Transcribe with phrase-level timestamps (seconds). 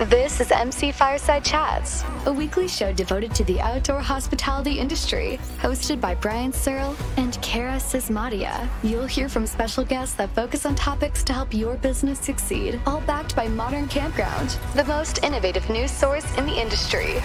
[0.00, 6.00] This is MC Fireside Chats, a weekly show devoted to the outdoor hospitality industry, hosted
[6.00, 8.68] by Brian Searl and Kara Sismadia.
[8.82, 13.02] You'll hear from special guests that focus on topics to help your business succeed, all
[13.02, 17.22] backed by Modern Campground, the most innovative news source in the industry.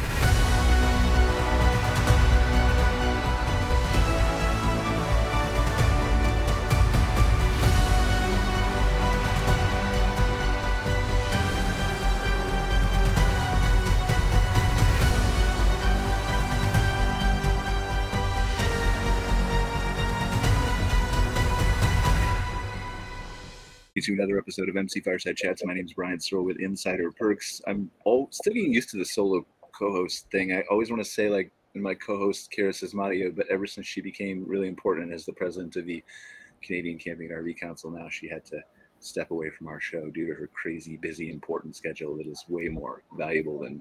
[24.09, 25.63] To another episode of MC Fireside Chats.
[25.63, 27.62] My name is Brian Searl with Insider Perks.
[27.68, 29.45] I'm all, still getting used to the solo
[29.77, 30.52] co-host thing.
[30.52, 34.44] I always want to say like my co-host Kara Sismadio, but ever since she became
[34.48, 36.04] really important as the president of the
[36.63, 38.60] Canadian Camping RV Council, now she had to
[38.99, 42.68] step away from our show due to her crazy, busy, important schedule that is way
[42.68, 43.80] more valuable than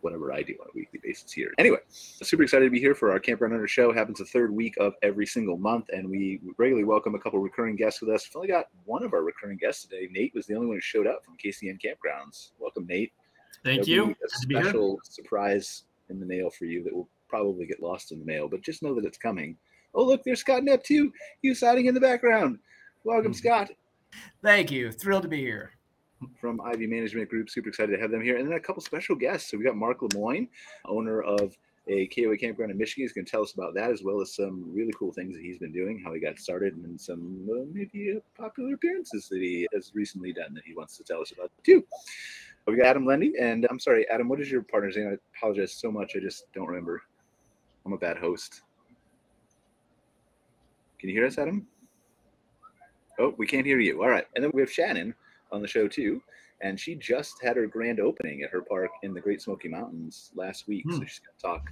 [0.00, 1.52] whatever I do on a weekly basis here.
[1.58, 3.92] Anyway, super excited to be here for our Campground Hunter show.
[3.92, 7.76] Happens the third week of every single month, and we regularly welcome a couple recurring
[7.76, 8.26] guests with us.
[8.28, 10.08] We've only got one of our recurring guests today.
[10.10, 12.50] Nate was the only one who showed up from KCN Campgrounds.
[12.58, 13.12] Welcome, Nate.
[13.64, 14.14] Thank There'll you.
[14.14, 18.18] be A special surprise in the mail for you that will probably get lost in
[18.18, 19.56] the mail, but just know that it's coming.
[19.94, 21.12] Oh, look, there's Scott Knepp too.
[21.42, 22.58] He's hiding in the background.
[23.04, 23.36] Welcome, Mhm.
[23.36, 23.70] Scott
[24.42, 24.90] Thank you.
[24.90, 25.72] Thrilled to be here.
[26.40, 27.48] From IVEE Management Group.
[27.48, 28.38] Super excited to have them here.
[28.38, 29.50] And then a couple special guests.
[29.50, 30.48] So we got Mark Lemoine,
[30.84, 31.56] owner of
[31.88, 33.04] a KOA campground in Michigan.
[33.04, 35.42] He's going to tell us about that as well as some really cool things that
[35.42, 39.40] he's been doing, how he got started, and some uh, maybe uh, popular appearances that
[39.40, 41.84] he has recently done that he wants to tell us about too.
[42.66, 44.28] We got Adam Lendi, and I'm sorry, Adam.
[44.28, 45.08] What is your partner's name?
[45.08, 46.12] I apologize so much.
[46.16, 47.02] I just don't remember.
[47.86, 48.60] I'm a bad host.
[50.98, 51.66] Can you hear us, Adam?
[53.18, 54.02] Oh, we can't hear you.
[54.02, 54.26] All right.
[54.34, 55.14] And then we have Shannon
[55.52, 56.22] on the show too,
[56.60, 60.30] and she just had her grand opening at her park in the Great Smoky Mountains
[60.34, 60.86] last week.
[60.90, 61.04] So Hmm.
[61.06, 61.70] she's going to talk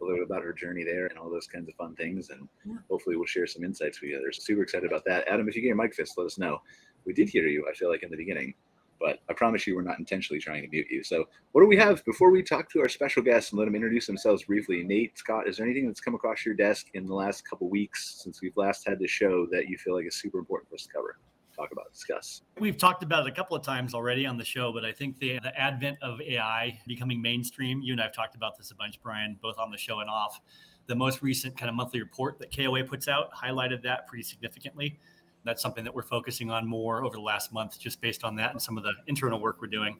[0.00, 2.48] a little bit about her journey there and all those kinds of fun things, and
[2.64, 2.74] Yeah.
[2.90, 4.20] hopefully we'll share some insights with you.
[4.20, 5.26] They're super excited about that.
[5.28, 6.60] Adam, if you get your mic fixed, let us know.
[7.04, 7.66] We did hear you.
[7.68, 8.54] I feel like in the beginning.
[8.98, 11.02] But I promise you, we're not intentionally trying to mute you.
[11.04, 13.74] So, what do we have before we talk to our special guests and let them
[13.74, 14.82] introduce themselves briefly?
[14.82, 18.22] Nate, Scott, is there anything that's come across your desk in the last couple weeks
[18.22, 20.84] since we've last had the show that you feel like is super important for us
[20.86, 21.18] to cover,
[21.56, 22.42] talk about, discuss?
[22.58, 25.18] We've talked about it a couple of times already on the show, but I think
[25.18, 28.74] the, the advent of AI becoming mainstream, you and I have talked about this a
[28.74, 30.40] bunch, Brian, both on the show and off.
[30.86, 34.98] The most recent kind of monthly report that KOA puts out highlighted that pretty significantly.
[35.44, 38.52] That's something that we're focusing on more over the last month, just based on that
[38.52, 39.98] and some of the internal work we're doing.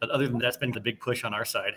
[0.00, 1.74] But other than that, that's been the big push on our side.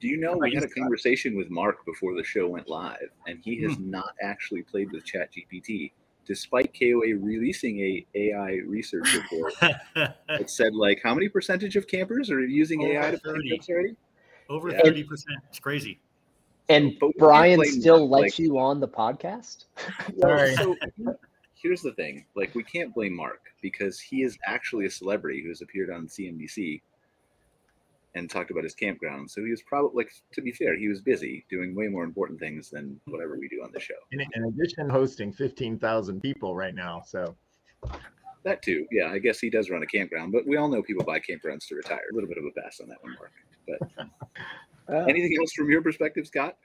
[0.00, 3.38] Do you know we had a conversation with Mark before the show went live, and
[3.44, 3.90] he has Hmm.
[3.90, 5.92] not actually played with ChatGPT,
[6.30, 12.30] despite KOA releasing a AI research report that said like how many percentage of campers
[12.30, 13.48] are using Over AI to plan 30.
[13.48, 13.96] trips already?
[14.48, 14.80] Over Yeah.
[14.82, 15.24] 30%.
[15.48, 15.98] It's crazy.
[16.68, 19.64] And But Brian still Mark, lets like- you on the podcast?
[20.14, 20.54] Well, Sorry.
[20.54, 20.76] so
[21.60, 25.48] here's the thing: like we can't blame Mark because he is actually a celebrity who
[25.48, 26.80] has appeared on CNBC
[28.14, 29.30] and talked about his campground.
[29.30, 32.40] So he was probably like to be fair, he was busy doing way more important
[32.40, 33.94] things than whatever we do on the show.
[34.12, 37.02] In, in addition, hosting 15,000 people right now.
[37.06, 37.36] So
[38.44, 39.10] That too, yeah.
[39.10, 41.76] I guess he does run a campground, but we all know people buy campgrounds to
[41.76, 42.00] retire.
[42.10, 43.32] A little bit of a pass on that one, Mark.
[43.66, 44.08] But
[44.92, 46.56] Uh, anything else from your perspective, Scott?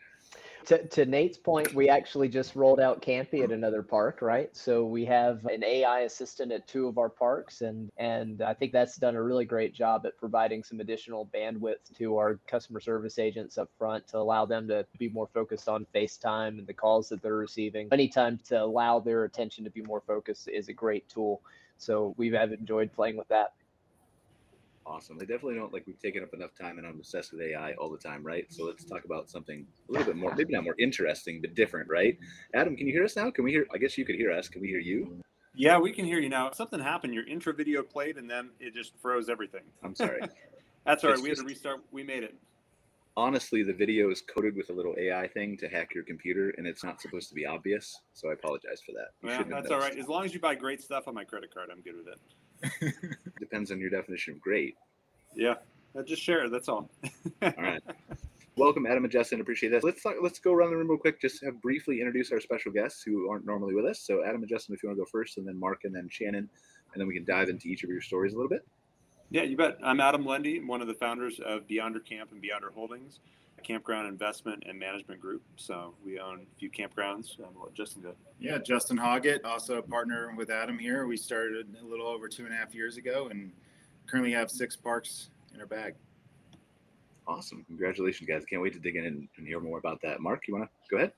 [0.66, 4.56] To, to Nate's point, we actually just rolled out Campy at another park, right?
[4.56, 8.72] So we have an AI assistant at two of our parks, and and I think
[8.72, 13.20] that's done a really great job at providing some additional bandwidth to our customer service
[13.20, 17.10] agents up front to allow them to be more focused on FaceTime and the calls
[17.10, 17.88] that they're receiving.
[17.92, 21.42] Anytime to allow their attention to be more focused is a great tool.
[21.78, 23.54] So we have enjoyed playing with that.
[24.88, 25.18] Awesome.
[25.20, 27.90] I definitely don't like we've taken up enough time and I'm obsessed with AI all
[27.90, 28.46] the time, right?
[28.50, 31.90] So let's talk about something a little bit more, maybe not more interesting, but different,
[31.90, 32.18] right?
[32.54, 33.32] Adam, can you hear us now?
[33.32, 33.66] Can we hear?
[33.74, 34.48] I guess you could hear us.
[34.48, 35.24] Can we hear you?
[35.56, 36.52] Yeah, we can hear you now.
[36.52, 37.14] Something happened.
[37.14, 39.62] Your intro video played, and then it just froze everything.
[39.84, 40.22] I'm sorry.
[40.86, 41.18] That's all right.
[41.18, 41.82] It's We had to restart.
[41.92, 42.36] We made it.
[43.18, 46.68] Honestly, the video is coded with a little AI thing to hack your computer, and
[46.68, 48.02] it's not supposed to be obvious.
[48.14, 49.14] So I apologize for that.
[49.22, 49.98] You Well, that's all right.
[49.98, 52.20] As long as you buy great stuff on my credit card, I'm good with it.
[53.40, 54.76] Depends on your definition of great.
[55.36, 55.56] Yeah,
[56.06, 56.52] just share it.
[56.52, 56.90] That's all.
[57.42, 57.82] All right.
[58.58, 59.42] Welcome, Adam and Justin.
[59.42, 59.84] Appreciate that.
[59.84, 61.20] Let's talk, let's go around the room real quick.
[61.20, 64.00] Just have briefly introduce our special guests who aren't normally with us.
[64.00, 66.08] So, Adam and Justin, if you want to go first, and then Mark, and then
[66.10, 66.50] Shannon,
[66.94, 68.66] and then we can dive into each of your stories a little bit.
[69.30, 69.78] Yeah, you bet.
[69.84, 73.20] I'm Adam Lendi, I'm one of the founders of Beyonder Camp and Beyonder Holdings,
[73.66, 75.42] campground investment and management group.
[75.56, 77.40] So we own a few campgrounds.
[77.40, 78.14] Um, what Justin did.
[78.40, 81.08] Yeah, Justin Hogatt, also a partner with Adam here.
[81.08, 83.52] We started a little over two and a half years ago and
[84.08, 85.96] currently have six parks in our bag.
[87.28, 87.64] Awesome.
[87.66, 88.46] Congratulations, guys.
[88.46, 90.20] Can't wait to dig in and, and hear more about that.
[90.20, 91.12] Mark, you want to go ahead?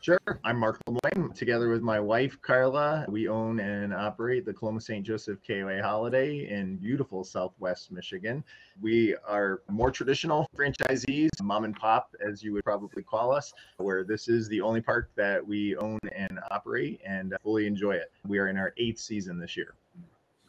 [0.00, 0.20] Sure.
[0.44, 1.34] I'm Mark Lemoine.
[1.34, 5.04] Together with my wife, Carla, we own and operate the Coloma St.
[5.04, 8.44] Joseph KOA Holiday in beautiful Southwest Michigan.
[8.80, 14.04] We are more traditional franchisees, mom and pop, as you would probably call us, where
[14.04, 18.12] this is the only park that we own and operate and fully enjoy it.
[18.28, 19.74] We are in our eighth season this year.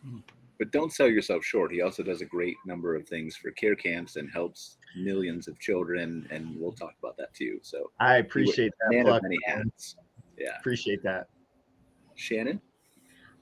[0.04, 0.20] Hmm.
[0.60, 1.72] But don't sell yourself short.
[1.72, 5.60] He also does a great number of things for care camps and helps millions of
[5.60, 7.60] children, and we'll talk about that too.
[7.62, 9.04] So I appreciate that.
[9.04, 9.64] plug, many man.
[9.64, 9.96] hats.
[10.38, 10.58] Yeah.
[10.60, 11.28] Appreciate that.
[12.16, 12.60] Shannon?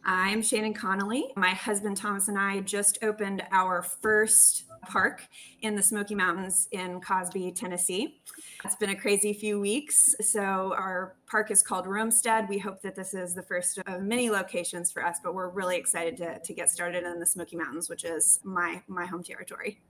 [0.03, 1.31] I'm Shannon Connolly.
[1.35, 5.27] My husband Thomas and I just opened our first park
[5.61, 8.21] in the Smoky Mountains in Cosby, Tennessee.
[8.63, 10.15] It's been a crazy few weeks.
[10.21, 12.47] So, our park is called Roamstead.
[12.49, 15.77] We hope that this is the first of many locations for us, but we're really
[15.77, 19.81] excited to, to get started in the Smoky Mountains, which is my, my home territory.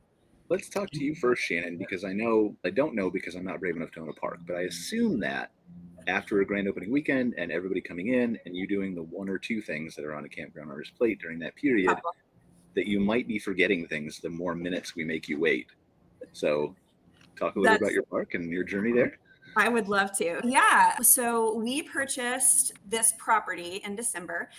[0.47, 3.59] Let's talk to you first, Shannon, because I know I don't know because I'm not
[3.59, 5.51] brave enough to own a park, but I assume that
[6.07, 9.39] after a grand opening weekend and everybody coming in and you doing the one or
[9.39, 11.97] two things that are on a campground owner's plate during that period,
[12.75, 15.68] that you might be forgetting things the more minutes we make you wait.
[16.33, 16.75] So,
[17.38, 19.18] talk a little That's- about your park and your journey there.
[19.57, 20.42] I would love to.
[20.44, 20.98] Yeah.
[21.00, 24.50] So we purchased this property in December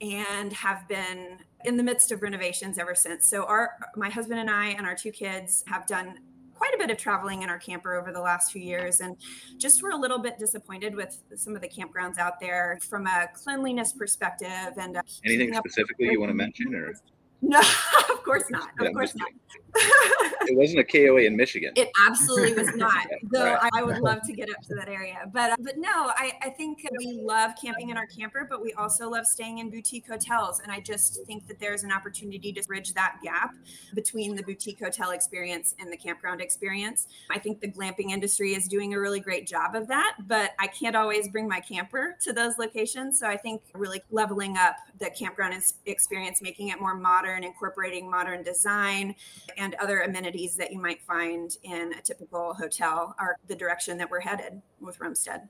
[0.00, 3.26] and have been in the midst of renovations ever since.
[3.26, 6.20] So our my husband and I and our two kids have done
[6.54, 9.16] quite a bit of traveling in our camper over the last few years and
[9.58, 13.28] just were a little bit disappointed with some of the campgrounds out there from a
[13.34, 16.94] cleanliness perspective and Anything specifically you want to mention, or
[17.42, 17.60] no
[18.28, 19.28] course not of I'm course not
[19.74, 21.72] it wasn't a KOA in Michigan?
[21.76, 23.06] It absolutely was not.
[23.30, 23.70] Though Right.
[23.74, 26.32] I, I would love to get up to that area, but uh, but no, I,
[26.42, 30.06] I think we love camping in our camper, but we also love staying in boutique
[30.06, 33.54] hotels, and I just think that there's an opportunity to bridge that gap
[33.94, 37.08] between the boutique hotel experience and the campground experience.
[37.30, 40.66] I think the glamping industry is doing a really great job of that, but I
[40.66, 43.18] can't always bring my camper to those locations.
[43.18, 48.17] So I think really leveling up the campground experience, making it more modern, incorporating modern
[48.44, 49.14] design
[49.56, 54.10] and other amenities that you might find in a typical hotel are the direction that
[54.10, 55.48] we're headed with Roamstead.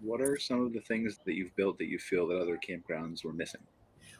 [0.00, 3.24] What are some of the things that you've built that you feel that other campgrounds
[3.24, 3.60] were missing?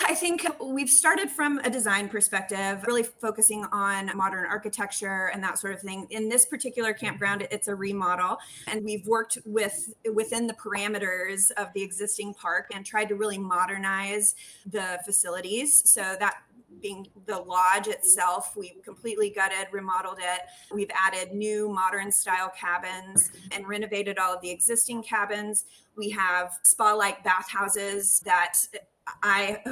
[0.05, 5.59] I think we've started from a design perspective, really focusing on modern architecture and that
[5.59, 6.07] sort of thing.
[6.11, 11.73] In this particular campground, it's a remodel, and we've worked with within the parameters of
[11.75, 14.37] the existing park and tried to really modernize
[14.67, 15.83] the facilities.
[15.91, 16.43] So that
[16.81, 20.43] being the lodge itself, we completely gutted, remodeled it.
[20.73, 25.65] We've added new modern style cabins and renovated all of the existing cabins.
[25.97, 28.55] We have spa like bathhouses that
[29.23, 29.63] I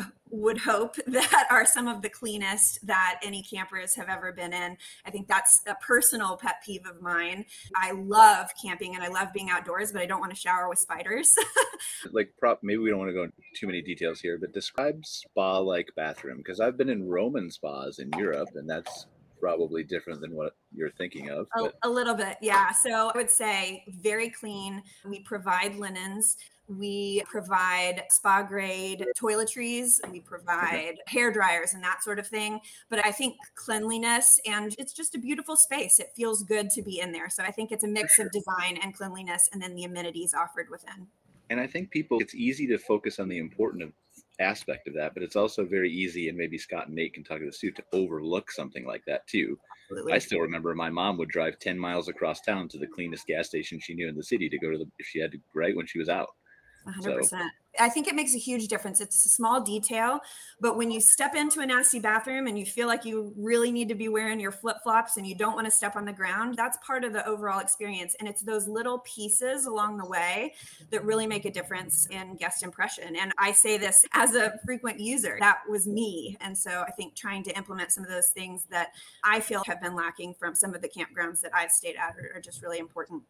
[0.40, 4.76] would hope that are some of the cleanest that any campers have ever been in.
[5.04, 7.44] I think that's a personal pet peeve of mine.
[7.74, 10.78] I love camping and I love being outdoors, but I don't want to shower with
[10.78, 11.34] spiders.
[12.12, 15.04] like prop maybe we don't want to go into too many details here but describe
[15.04, 19.06] spa like bathroom because i've been in roman spas in europe and that's
[19.40, 22.72] probably different than what you're thinking of a, a little bit, yeah.
[22.72, 24.82] So I would say very clean.
[25.04, 26.36] We provide linens.
[26.68, 29.98] We provide spa grade toiletries.
[30.10, 32.60] We provide hair dryers and that sort of thing.
[32.88, 36.00] But I think cleanliness and it's just a beautiful space.
[36.00, 37.30] It feels good to be in there.
[37.30, 40.68] So I think it's a mix of design and cleanliness and then the amenities offered
[40.70, 41.06] within.
[41.50, 43.92] and i think people it's easy to focus on the important of-
[44.40, 47.38] aspect of that but it's also very easy and maybe scott and nate can talk
[47.38, 49.56] to the suit to overlook something like that too
[49.90, 50.12] Absolutely.
[50.12, 53.46] i still remember my mom would drive 10 miles across town to the cleanest gas
[53.46, 55.76] station she knew in the city to go to the if she had to right
[55.76, 56.28] when she was out
[56.86, 57.48] 100%.
[57.78, 59.00] I think it makes a huge difference.
[59.00, 60.20] It's a small detail,
[60.60, 63.88] but when you step into a nasty bathroom and you feel like you really need
[63.88, 66.54] to be wearing your flip flops and you don't want to step on the ground,
[66.56, 68.16] that's part of the overall experience.
[68.18, 70.54] And it's those little pieces along the way
[70.90, 73.16] that really make a difference in guest impression.
[73.16, 75.36] And I say this as a frequent user.
[75.40, 76.36] That was me.
[76.40, 79.80] And so I think trying to implement some of those things that I feel have
[79.80, 82.78] been lacking from some of the campgrounds that I've stayed at are, are just really
[82.78, 83.22] important.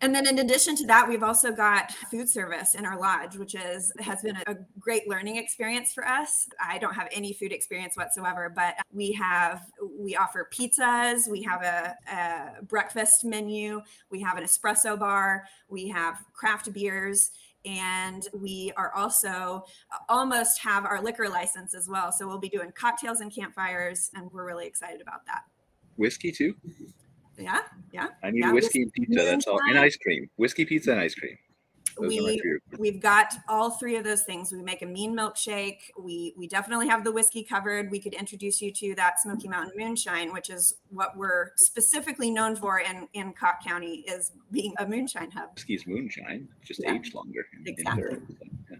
[0.00, 3.54] And then in addition to that, we've also got food service in our lodge, which
[3.54, 6.48] is has been a great learning experience for us.
[6.64, 9.66] I don't have any food experience whatsoever, but we have
[9.98, 15.88] we offer pizzas, we have a, a breakfast menu, we have an espresso bar, we
[15.88, 17.30] have craft beers,
[17.64, 19.64] and we are also
[20.08, 22.10] almost have our liquor license as well.
[22.10, 25.42] So we'll be doing cocktails and campfires, and we're really excited about that.
[25.96, 26.54] whiskey too
[27.40, 27.60] Yeah,
[27.92, 28.08] yeah.
[28.22, 31.14] i need Yeah, whiskey and pizza that's all and ice cream whiskey pizza and ice
[31.14, 31.36] cream
[32.00, 34.52] those We we've got all three of those things.
[34.52, 35.78] We make a mean milkshake.
[35.98, 37.90] We we definitely have the whiskey covered.
[37.90, 42.56] We could introduce you to that Smoky Mountain Moonshine, which is what we're specifically known
[42.56, 45.50] for in in Cocke County, is being a moonshine hub.
[45.54, 46.94] Whiskey's moonshine, just Yeah.
[46.94, 47.46] aged longer.
[47.66, 48.18] Exactly.
[48.70, 48.76] yeah.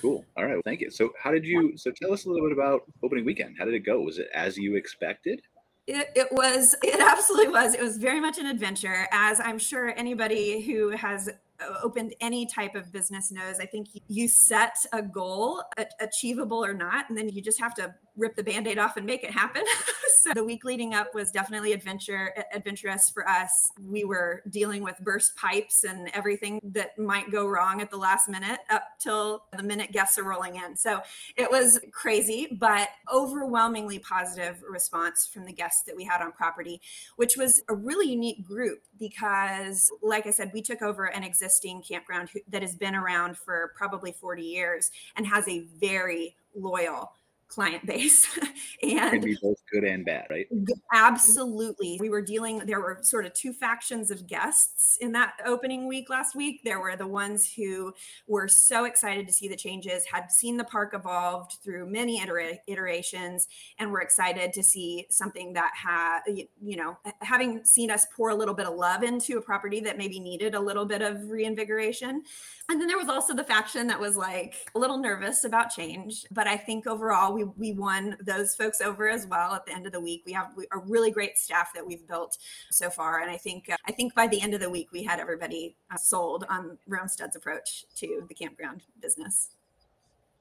[0.00, 0.24] Cool.
[0.36, 0.54] All right.
[0.54, 0.90] Well, thank you.
[0.90, 1.76] So, how did you?
[1.76, 3.56] So, tell us a little bit about opening weekend.
[3.58, 4.00] How did it go?
[4.00, 5.42] Was it as you expected?
[5.86, 7.74] It, it was, it absolutely was.
[7.74, 11.28] It was very much an adventure, as I'm sure anybody who has
[11.60, 13.58] uh, opened any type of business knows.
[13.60, 15.62] I think you set a goal,
[16.00, 19.24] achievable or not, and then you just have to rip the band-aid off and make
[19.24, 19.62] it happen.
[20.22, 23.70] so the week leading up was definitely adventure adventurous for us.
[23.84, 28.28] We were dealing with burst pipes and everything that might go wrong at the last
[28.28, 30.76] minute up till the minute guests are rolling in.
[30.76, 31.00] So
[31.36, 36.80] it was crazy, but overwhelmingly positive response from the guests that we had on property,
[37.16, 41.82] which was a really unique group because, like I said, we took over an existing
[41.82, 47.12] campground that has been around for probably 40 years and has a very loyal
[47.52, 48.26] client base.
[48.82, 50.46] Can and be both good and bad, right?
[50.92, 51.98] Absolutely.
[52.00, 56.08] We were dealing, there were sort of two factions of guests in that opening week
[56.08, 56.62] last week.
[56.64, 57.92] There were the ones who
[58.26, 62.58] were so excited to see the changes, had seen the park evolved through many itera-
[62.66, 68.30] iterations, and were excited to see something that had, you know, having seen us pour
[68.30, 71.28] a little bit of love into a property that maybe needed a little bit of
[71.28, 72.22] reinvigoration.
[72.68, 76.24] And then there was also the faction that was like a little nervous about change.
[76.30, 79.86] But I think overall, we, we won those folks over as well at the end
[79.86, 80.22] of the week.
[80.26, 82.38] We have a really great staff that we've built
[82.70, 83.20] so far.
[83.20, 85.76] And I think, uh, I think by the end of the week, we had everybody
[85.90, 89.50] uh, sold on Roamstead's approach to the campground business.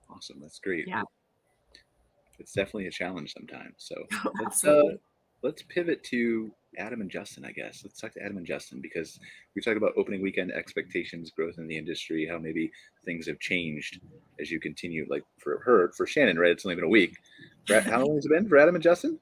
[0.10, 0.40] Awesome.
[0.42, 0.88] That's great.
[0.88, 1.04] Yeah.
[2.40, 3.76] It's definitely a challenge sometimes.
[3.78, 3.96] So,
[4.42, 4.96] let's, uh,
[5.42, 7.82] let's pivot to Adam and Justin, I guess.
[7.84, 9.20] Let's talk to Adam and Justin because
[9.56, 12.72] we talked about opening weekend expectations, growth in the industry, how maybe
[13.06, 14.00] things have changed
[14.40, 15.06] as you continue.
[15.10, 16.52] Like for her, for Shannon, right?
[16.52, 17.18] It's only been a week.
[17.68, 19.20] How long has it been for Adam and Justin?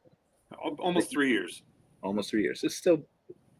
[0.79, 1.63] Almost three years.
[2.03, 2.63] Almost three years.
[2.63, 2.98] It's still,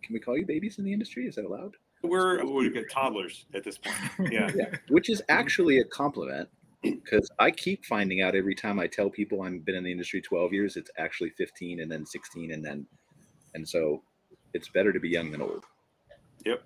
[0.04, 1.28] can we call you babies in the industry?
[1.28, 1.76] Is that allowed?
[2.02, 4.32] We're we've got toddlers at this point.
[4.32, 4.50] Yeah.
[4.56, 6.48] Yeah, which is actually a compliment
[6.82, 10.22] because I keep finding out every time I tell people I've been in the industry
[10.22, 12.86] 12 years, it's actually 15 and then 16 and then,
[13.54, 14.02] and so
[14.54, 15.66] it's better to be young than old.
[16.46, 16.64] Yep.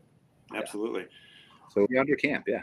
[0.55, 1.05] Absolutely.
[1.69, 2.61] So Beyonder Camp, yeah.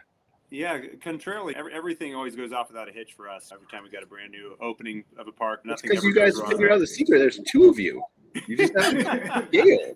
[0.51, 3.51] Yeah, contrarily, every, everything always goes off without a hitch for us.
[3.53, 6.41] Every time we got a brand new opening of a park, nothing because you guys
[6.49, 7.19] figured out the secret.
[7.19, 8.03] There's two of you.
[8.49, 9.95] You just have to scale.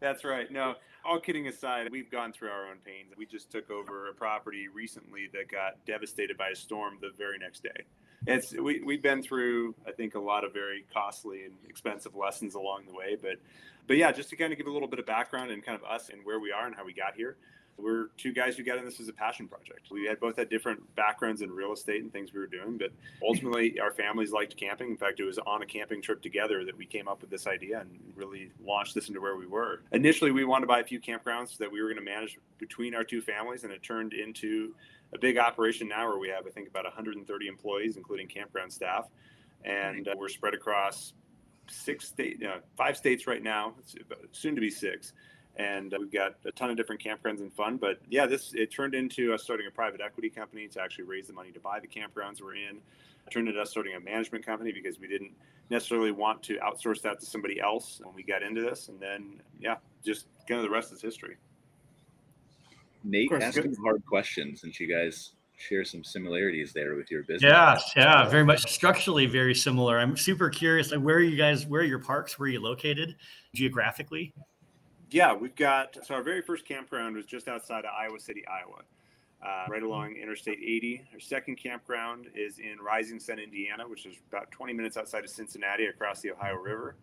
[0.00, 0.50] That's right.
[0.50, 3.12] No, all kidding aside, we've gone through our own pains.
[3.18, 7.38] We just took over a property recently that got devastated by a storm the very
[7.38, 7.84] next day.
[8.26, 12.54] It's we we've been through, I think, a lot of very costly and expensive lessons
[12.54, 13.16] along the way.
[13.20, 13.36] But
[13.86, 15.84] but yeah, just to kind of give a little bit of background and kind of
[15.84, 17.36] us and where we are and how we got here.
[17.78, 19.90] We're two guys who got in this as a passion project.
[19.90, 22.92] We had both had different backgrounds in real estate and things we were doing, but
[23.26, 24.90] ultimately our families liked camping.
[24.90, 27.46] In fact, it was on a camping trip together that we came up with this
[27.46, 29.80] idea and really launched this into where we were.
[29.92, 32.94] Initially, we wanted to buy a few campgrounds that we were going to manage between
[32.94, 34.74] our two families, and it turned into
[35.14, 39.08] a big operation now where we have, I think, about 130 employees, including campground staff,
[39.64, 41.12] and uh, we're spread across
[41.68, 43.74] six state, uh, five states right now.
[43.78, 43.94] It's
[44.32, 45.12] soon to be six
[45.56, 47.76] and uh, we've got a ton of different campgrounds and fun.
[47.76, 51.26] But yeah, this it turned into us starting a private equity company to actually raise
[51.26, 52.76] the money to buy the campgrounds we're in.
[53.26, 55.32] It turned into us starting a management company because we didn't
[55.70, 58.88] necessarily want to outsource that to somebody else when we got into this.
[58.88, 61.36] And then yeah, just kind of the rest is history.
[63.04, 67.22] Nate course, asked some hard questions, and you guys share some similarities there with your
[67.22, 67.42] business.
[67.42, 69.98] Yeah, yeah, very much structurally very similar.
[69.98, 70.90] I'm super curious.
[70.90, 71.66] Like, where are you guys?
[71.66, 72.38] Where are your parks?
[72.38, 73.16] Where are you located
[73.54, 74.34] geographically?
[75.10, 78.82] Yeah, we've got so our very first campground was just outside of Iowa City, Iowa,
[79.46, 81.04] uh, right along Interstate 80.
[81.12, 85.30] Our second campground is in Rising Sun, Indiana, which is about 20 minutes outside of
[85.30, 86.96] Cincinnati across the Ohio River.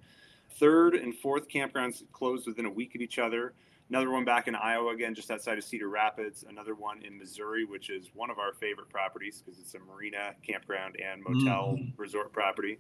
[0.60, 3.53] Third and fourth campgrounds closed within a week of each other.
[3.89, 6.46] Another one back in Iowa, again, just outside of Cedar Rapids.
[6.48, 10.36] Another one in Missouri, which is one of our favorite properties because it's a marina,
[10.46, 12.00] campground, and motel mm-hmm.
[12.00, 12.77] resort property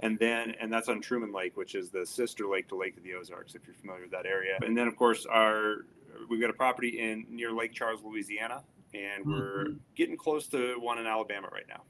[0.00, 3.02] and then and that's on Truman Lake, which is the sister lake to Lake of
[3.02, 4.58] the Ozarks, if you're familiar with that area.
[4.62, 5.86] And then of course our
[6.28, 9.76] we've got a property in near Lake Charles, Louisiana, and we're mm-hmm.
[9.94, 11.82] getting close to one in Alabama right now.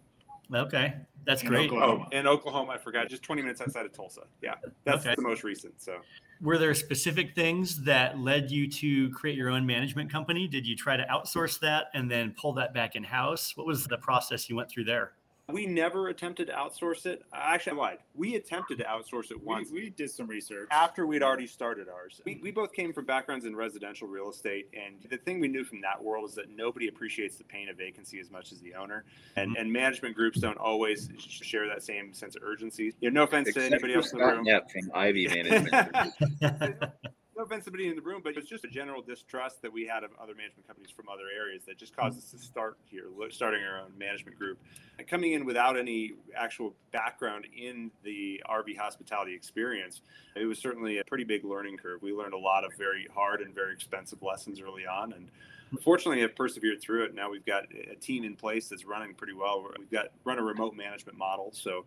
[0.53, 1.71] Okay, that's In great.
[1.71, 2.09] Oklahoma.
[2.13, 4.23] Oh, in Oklahoma, I forgot, just 20 minutes outside of Tulsa.
[4.43, 5.15] Yeah, that's Okay.
[5.15, 5.81] the most recent.
[5.81, 6.01] So
[6.41, 10.47] Were there specific things that led you to create your own management company?
[10.49, 13.57] Did you try to outsource that and then pull that back in house?
[13.57, 15.13] What was the process you went through there?
[15.53, 17.23] We never attempted to outsource it.
[17.35, 17.99] Actually, I lied.
[18.15, 19.71] We attempted to outsource it once.
[19.71, 20.69] We, we did some research.
[20.71, 22.23] after we'd already started ours.
[22.25, 25.65] We, we both came from backgrounds in residential real estate, and the thing we knew
[25.65, 28.75] from that world is that nobody appreciates the pain of vacancy as much as the
[28.75, 29.05] owner,
[29.37, 32.95] and and management groups don't always share that same sense of urgency.
[33.01, 34.47] You know, no offense to anybody else in the room.
[34.47, 36.85] Knepp from IVEE Management.
[37.45, 40.03] offense to anybody in the room, but it's just a general distrust that we had
[40.03, 43.63] of other management companies from other areas that just caused us to start here, starting
[43.63, 44.59] our own management group.
[44.99, 50.01] And coming in without any actual background in the RV hospitality experience,
[50.37, 52.03] it was certainly a pretty big learning curve.
[52.03, 55.29] We learned a lot of very hard and very expensive lessons early on, and
[55.83, 57.15] fortunately have persevered through it.
[57.15, 59.67] Now we've got a team in place that's running pretty well.
[59.79, 61.85] We've got run a remote management model, so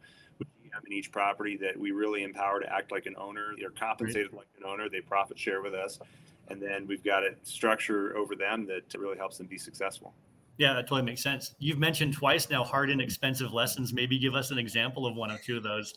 [0.85, 3.53] in each property that we really empower to act like an owner.
[3.59, 4.89] They're compensated like an owner.
[4.89, 5.99] They profit share with us,
[6.49, 10.13] and then we've got a structure over them that really helps them be successful.
[10.57, 11.53] Yeah, that totally makes sense.
[11.59, 13.93] You've mentioned twice now hard and expensive lessons.
[13.93, 15.93] Maybe give us an example of one or two of those.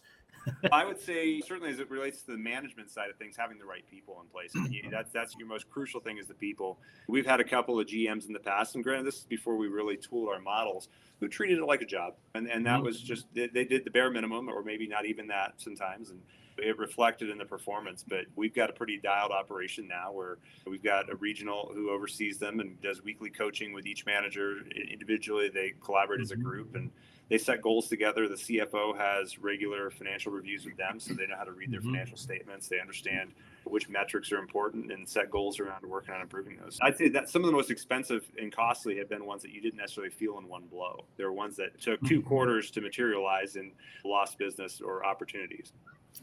[0.72, 3.64] I would say certainly as it relates to the management side of things, having the
[3.66, 4.54] right people in place.
[4.70, 6.78] You- That's that's your most crucial thing is the people.
[7.08, 9.68] We've had a couple of GMs in the past, and granted, this is before we
[9.68, 10.88] really tooled our models,
[11.20, 12.84] who treated it like a job, and and that Mhm.
[12.84, 16.20] was just they, they did the bare minimum, or maybe not even that sometimes, and
[16.58, 18.02] it reflected in the performance.
[18.06, 22.38] But we've got a pretty dialed operation now, where we've got a regional who oversees
[22.38, 24.58] them and does weekly coaching with each manager
[24.90, 25.48] individually.
[25.48, 26.90] They collaborate as a group and
[27.30, 28.28] they set goals together.
[28.28, 31.80] The CFO has regular financial reviews with them, so they know how to read their
[31.80, 31.84] Mhm.
[31.92, 32.68] financial statements.
[32.68, 33.32] They understand
[33.64, 36.78] which metrics are important and set goals around working on improving those.
[36.82, 39.60] I'd say that some of the most expensive and costly have been ones that you
[39.60, 41.04] didn't necessarily feel in one blow.
[41.16, 43.72] There were ones that took two quarters to materialize in
[44.04, 45.72] lost business or opportunities.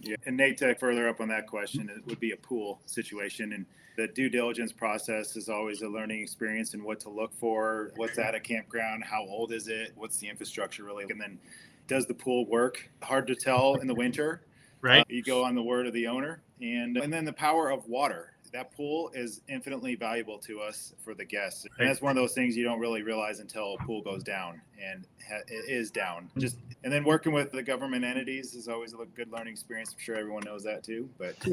[0.01, 0.15] Yeah.
[0.25, 3.53] And Nate, to further up on that question, it would be a pool situation.
[3.53, 3.65] And
[3.98, 7.91] the due diligence process is always a learning experience and what to look for.
[7.96, 9.03] What's at a campground?
[9.03, 9.94] How old is it?
[9.96, 11.06] What's the infrastructure really?
[11.10, 11.39] And then
[11.88, 12.89] does the pool work?
[13.01, 14.44] Hard to tell in the winter.
[14.82, 15.01] Right.
[15.01, 16.41] Uh, you go on the word of the owner.
[16.62, 18.34] And, and then the power of water.
[18.51, 21.66] That pool is infinitely valuable to us for the guests.
[21.77, 24.62] And that's one of those things you don't really realize until a pool goes down
[24.84, 26.24] and ha- it is down.
[26.24, 26.40] Mm-hmm.
[26.40, 29.94] Just and then working with the government entities is always a good learning experience.
[29.94, 31.10] I'm sure everyone knows that too.
[31.18, 31.36] But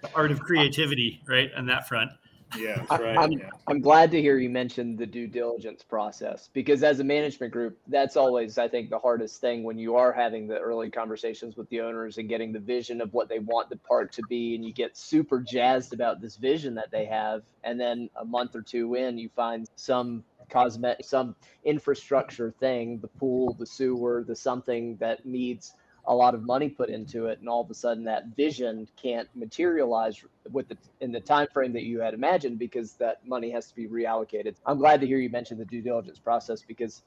[0.00, 1.50] The art of creativity, right?
[1.56, 2.10] On that front.
[2.56, 3.18] Yeah, right.
[3.18, 3.50] I'm, yeah.
[3.66, 7.78] I'm glad to hear you mention the due diligence process because as a management group,
[7.88, 11.68] that's always, I think, the hardest thing when you are having the early conversations with
[11.70, 14.54] the owners and getting the vision of what they want the park to be.
[14.54, 17.42] And you get super jazzed about this vision that they have.
[17.64, 23.08] And then a month or two in, you find some cosmetic, some infrastructure thing, the
[23.08, 25.74] pool, the sewer, the something that needs
[26.08, 29.28] a lot of money put into it and all of a sudden that vision can't
[29.34, 33.66] materialize with the in the time frame that you had imagined because that money has
[33.68, 37.02] to be reallocated i'm glad to hear you mention the due diligence process because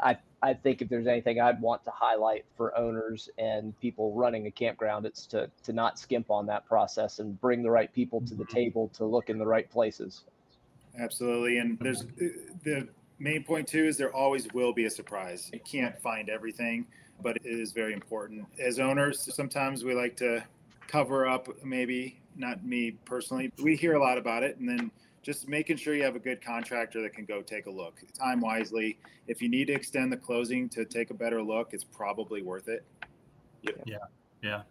[0.00, 4.46] i i think if there's anything i'd want to highlight for owners and people running
[4.46, 8.20] a campground it's to to not skimp on that process and bring the right people
[8.20, 10.24] to the table to look in the right places
[10.98, 11.58] Absolutely.
[11.58, 12.28] And there's uh,
[12.62, 12.88] the
[13.18, 15.50] main point too is there always will be a surprise.
[15.52, 16.86] You can't find everything,
[17.24, 18.46] but it is very important.
[18.60, 20.44] As owners, sometimes we like to
[20.86, 23.50] cover up, maybe not me personally.
[23.60, 24.90] We hear a lot about it and then
[25.22, 28.00] just making sure you have a good contractor that can go take a look.
[28.12, 28.98] Time wisely.
[29.26, 32.68] If you need to extend the closing to take a better look, it's probably worth
[32.68, 32.84] it.
[33.86, 33.96] Yeah.
[34.42, 34.62] Yeah.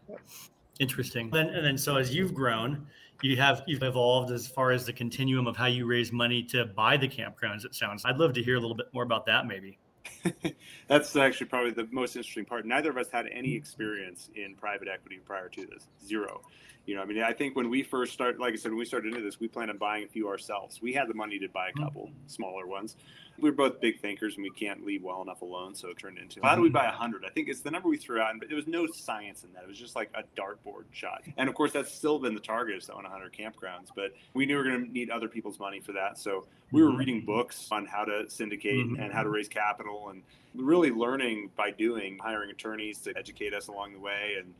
[0.79, 1.31] Interesting.
[1.31, 2.85] Then and then so as you've grown,
[3.23, 6.65] you have you've evolved as far as the continuum of how you raise money to
[6.65, 7.65] buy the campgrounds.
[7.65, 8.05] It sounds.
[8.05, 9.79] I'd love to hear a little bit more about that, maybe.
[10.87, 12.65] That's actually probably the most interesting part.
[12.65, 15.87] Neither of us had any experience in private equity prior to this.
[16.05, 16.41] Zero.
[16.85, 18.83] You know, I mean, I think when we first started, like I said, when we
[18.85, 20.81] started into this, we planned on buying a few ourselves.
[20.81, 22.97] We had the money to buy a couple smaller ones.
[23.39, 26.17] We were both big thinkers, and we can't leave well enough alone, so it turned
[26.17, 27.23] into how do we buy a hundred?
[27.25, 29.63] I think it's the number we threw out, and there was no science in that.
[29.63, 31.23] It was just like a dartboard shot.
[31.37, 33.87] And of course, that's still been the target is to own 100 campgrounds.
[33.95, 36.83] But we knew we were going to need other people's money for that, so we
[36.83, 36.97] were Mhm.
[36.97, 39.01] reading books on how to syndicate Mhm.
[39.01, 40.21] and how to raise capital, and
[40.53, 44.35] really learning by doing, hiring attorneys to educate us along the way.
[44.37, 44.53] And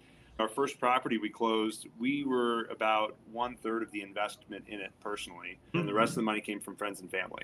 [0.44, 4.92] our first property we closed, we were about one third of the investment in it
[5.00, 7.44] personally, and the rest of the money came from friends and family.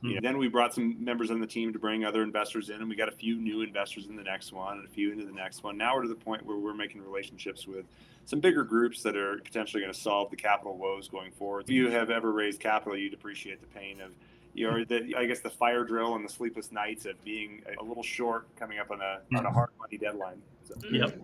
[0.00, 2.76] You know, then we brought some members on the team to bring other investors in,
[2.76, 5.24] and we got a few new investors in the next one, and a few into
[5.24, 5.76] the next one.
[5.76, 7.84] Now we're to the point where we're making relationships with
[8.24, 11.64] some bigger groups that are potentially going to solve the capital woes going forward.
[11.64, 11.92] If you hmm.
[11.92, 14.12] have ever raised capital, you'd appreciate the pain of
[14.54, 17.84] you know, the, I guess the fire drill and the sleepless nights of being a
[17.84, 19.54] little short, coming up on a on a hmm.
[19.54, 20.40] hard money deadline.
[20.64, 20.74] So.
[20.90, 21.20] Yep.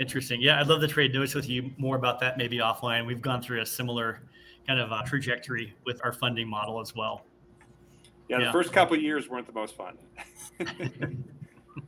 [0.00, 0.40] Interesting.
[0.40, 3.06] Yeah, I'd love to trade notes with you more about that maybe offline.
[3.06, 4.22] We've gone through a similar
[4.66, 7.26] kind of uh, trajectory with our funding model as well.
[8.28, 8.52] Yeah, the Yeah.
[8.52, 9.98] first couple of years weren't the most fun.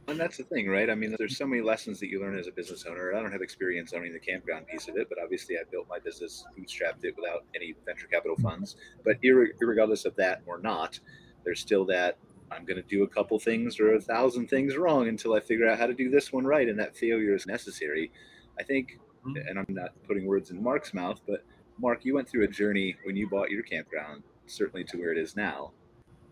[0.08, 0.90] And that's the thing, right?
[0.90, 3.14] I mean, there's so many lessons that you learn as a business owner.
[3.14, 5.98] I don't have experience owning the campground piece of it, but obviously I built my
[5.98, 8.76] business, bootstrapped it without any venture capital funds.
[9.04, 10.98] But irre- regardless of that or not,
[11.44, 12.16] there's still that
[12.52, 15.68] I'm going to do a couple things or a thousand things wrong until I figure
[15.68, 16.68] out how to do this one right.
[16.68, 18.12] And that failure is necessary.
[18.58, 19.48] I think, Mhm.
[19.48, 21.44] and I'm not putting words in Mark's mouth, but
[21.78, 25.18] Mark, you went through a journey when you bought your campground, certainly to where it
[25.18, 25.72] is now.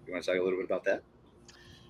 [0.07, 1.03] You want to talk a little bit about that?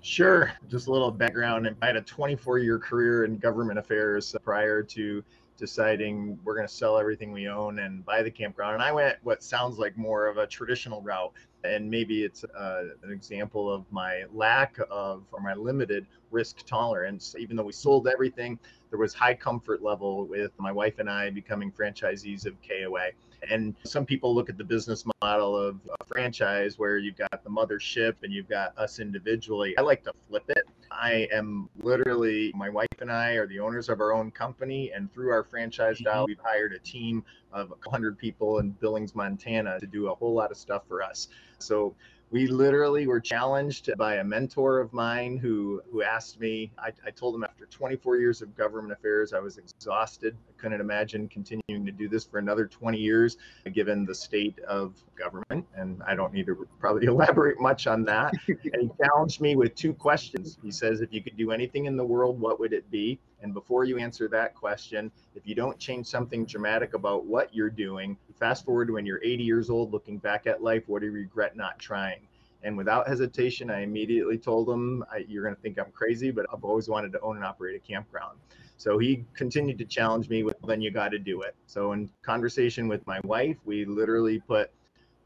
[0.02, 0.50] Sure.
[0.68, 1.68] Just a little background.
[1.82, 5.22] I had a 24 year career in government affairs prior to
[5.58, 8.74] deciding we're going to sell everything we own and buy the campground.
[8.74, 11.32] And I went what sounds like more of a traditional route.
[11.64, 17.34] And maybe it's uh, an example of my lack of or my limited risk tolerance.
[17.38, 18.58] Even though we sold everything,
[18.90, 23.10] there was high comfort level with my wife and I becoming franchisees of KOA.
[23.50, 27.50] And some people look at the business model of a franchise where you've got the
[27.50, 29.76] mothership and you've got us individually.
[29.78, 30.64] I like to flip it.
[30.90, 34.92] I am literally, my wife and I are the owners of our own company.
[34.92, 36.04] And through our franchise mm-hmm.
[36.04, 40.14] dial, we've hired a team of a hundred people in Billings, Montana to do a
[40.14, 41.28] whole lot of stuff for us.
[41.58, 41.94] So
[42.30, 47.10] we literally were challenged by a mentor of mine who who asked me I, I
[47.10, 50.36] told him after 24 years of government affairs i was exhausted.
[50.48, 53.36] I couldn't imagine continuing to do this for another 20 years
[53.72, 58.32] given the state of government and i don't need to probably elaborate much on that.
[58.72, 60.58] And he challenged me with two questions.
[60.62, 63.18] He says if you could do anything in the world what would it be?
[63.42, 67.70] And before you answer that question if you don't change something dramatic about what you're
[67.70, 71.12] doing fast forward when you're 80 years old looking back at life what do you
[71.12, 72.26] regret not trying
[72.62, 76.46] and without hesitation, I immediately told him, I, You're going to think I'm crazy, but
[76.52, 78.38] I've always wanted to own and operate a campground.
[78.76, 81.54] So he continued to challenge me with, Then you got to do it.
[81.66, 84.70] So, in conversation with my wife, we literally put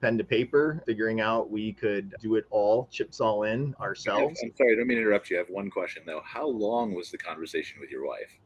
[0.00, 4.40] pen to paper, figuring out we could do it all, chips all in ourselves.
[4.42, 5.36] I'm sorry, I don't mean to interrupt you.
[5.36, 6.20] I have one question though.
[6.24, 8.38] How long was the conversation with your wife?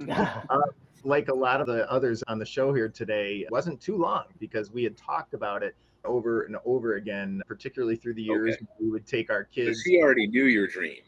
[0.50, 0.60] uh,
[1.04, 4.24] like a lot of the others on the show here today, it wasn't too long
[4.38, 8.54] because we had talked about it over and over again, particularly through the years.
[8.56, 8.66] Okay.
[8.78, 9.82] We would take our So kids.
[9.82, 10.98] she already knew your dream.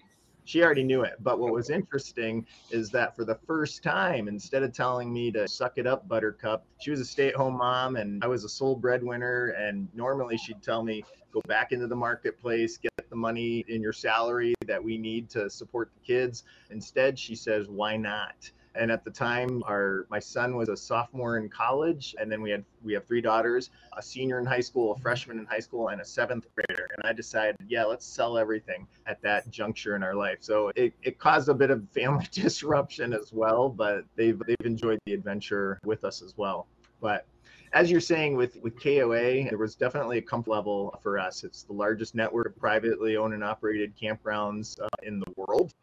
[0.45, 1.15] She already knew it.
[1.21, 5.47] But what was interesting is that for the first time, instead of telling me to
[5.47, 8.49] suck it up, Buttercup, she was a stay at home mom and I was a
[8.49, 9.51] sole breadwinner.
[9.51, 13.93] And normally she'd tell me, go back into the marketplace, get the money in your
[13.93, 16.43] salary that we need to support the kids.
[16.71, 18.51] Instead, she says, why not?
[18.75, 22.51] And at the time, our my son was a sophomore in college, and then we
[22.51, 25.89] had we have three daughters, a senior in high school, a freshman in high school,
[25.89, 26.89] and a seventh grader.
[26.97, 30.39] And I decided, yeah, let's sell everything at that juncture in our life.
[30.41, 34.99] So it, it caused a bit of family disruption as well, but they've they've enjoyed
[35.07, 36.67] the adventure with us as well.
[37.01, 37.27] But
[37.73, 41.45] as you're saying with with KOA, there was definitely a comfort level for us.
[41.45, 45.75] It's the largest network of privately owned and operated campgrounds uh, in the world.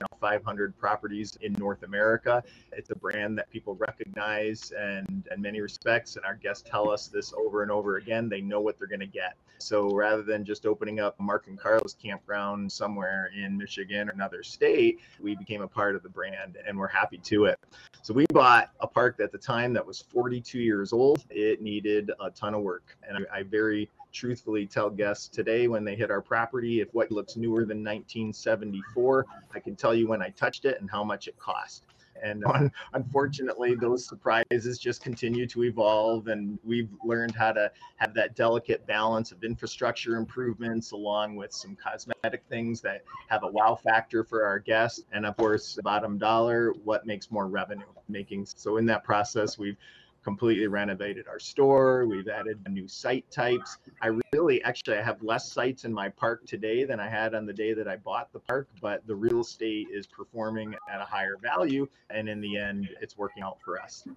[0.00, 2.42] Now 500 properties in North America.
[2.72, 7.08] It's a brand that people recognize and in many respects, and our guests tell us
[7.08, 8.28] this over and over again.
[8.28, 9.36] They know what they're going to get.
[9.58, 14.42] So rather than just opening up Mark and Carla's campground somewhere in Michigan or another
[14.42, 17.58] state, we became a part of the brand and we're happy to it.
[18.02, 21.24] So we bought a park at the time that was 42 years old.
[21.30, 22.96] It needed a ton of work.
[23.08, 27.10] And I, I very truthfully tell guests today when they hit our property, if what
[27.10, 31.28] looks newer than 1974, I can tell you when I touched it and how much
[31.28, 31.84] it cost.
[32.22, 38.14] And un- unfortunately, those surprises just continue to evolve, and we've learned how to have
[38.14, 43.74] that delicate balance of infrastructure improvements along with some cosmetic things that have a wow
[43.74, 45.02] factor for our guests.
[45.12, 47.84] And of course, bottom dollar, what makes more revenue?
[48.08, 49.76] Making so in that process, we've
[50.24, 52.06] completely renovated our store.
[52.06, 53.78] We've added new site types.
[54.00, 57.46] I really actually I have less sites in my park today than I had on
[57.46, 61.04] the day that I bought the park, but the real estate is performing at a
[61.04, 64.08] higher value and in the end it's working out for us.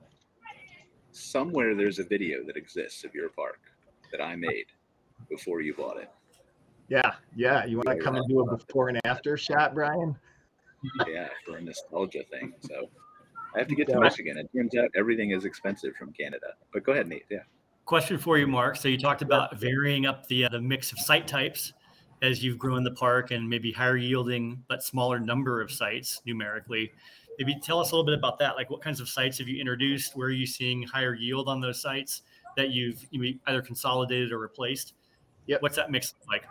[1.11, 3.59] Somewhere there's a video that exists of your park
[4.11, 4.67] that I made
[5.29, 6.09] before you bought it.
[6.87, 7.65] Yeah, yeah.
[7.65, 10.15] You want to come and do a before and after shot, Brian?
[11.05, 12.53] Yeah, for a nostalgia thing.
[12.61, 12.89] So
[13.55, 14.37] I have to get to Michigan.
[14.37, 16.47] It turns out everything is expensive from Canada.
[16.73, 17.25] But go ahead, Nate.
[17.29, 17.39] Yeah.
[17.85, 18.75] Question for you, Mark.
[18.75, 21.73] So you talked about varying up the uh, the mix of site types
[22.21, 26.91] as you've grown the park and maybe higher yielding but smaller number of sites numerically.
[27.37, 28.55] Maybe tell us a little bit about that.
[28.55, 30.15] Like what kinds of sites have you introduced?
[30.15, 32.23] Where are you seeing higher yield on those sites
[32.55, 33.05] that you've
[33.47, 34.93] either consolidated or replaced?
[35.45, 35.57] Yeah.
[35.59, 36.43] What's that mix like?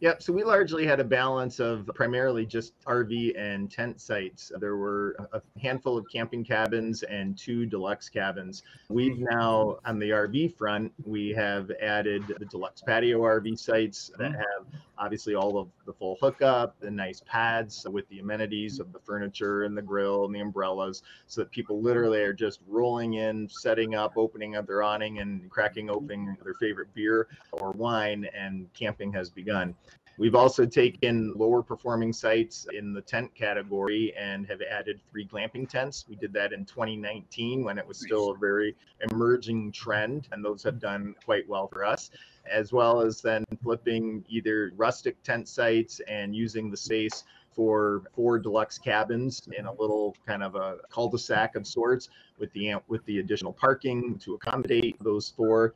[0.00, 0.22] Yep.
[0.22, 4.50] So we largely had a balance of primarily just RV and tent sites.
[4.58, 8.62] There were a handful of camping cabins and two deluxe cabins.
[8.88, 9.24] We've mm-hmm.
[9.24, 14.38] now, on the RV front, we have added the deluxe patio RV sites that mm-hmm.
[14.38, 14.66] have
[15.00, 19.64] obviously all of the full hookup, the nice pads with the amenities of the furniture
[19.64, 23.94] and the grill and the umbrellas, so that people literally are just rolling in, setting
[23.94, 29.10] up, opening up their awning, and cracking open their favorite beer or wine, and camping
[29.12, 29.74] has begun.
[30.18, 35.66] We've also taken lower performing sites in the tent category and have added three glamping
[35.66, 36.04] tents.
[36.06, 38.76] We did that in 2019 when it was still a very
[39.10, 42.10] emerging trend, and those have done quite well for us,
[42.50, 48.38] as well as then flipping either rustic tent sites and using the space for four
[48.38, 53.18] deluxe cabins in a little kind of a cul-de-sac of sorts with the with the
[53.18, 55.74] additional parking to accommodate those four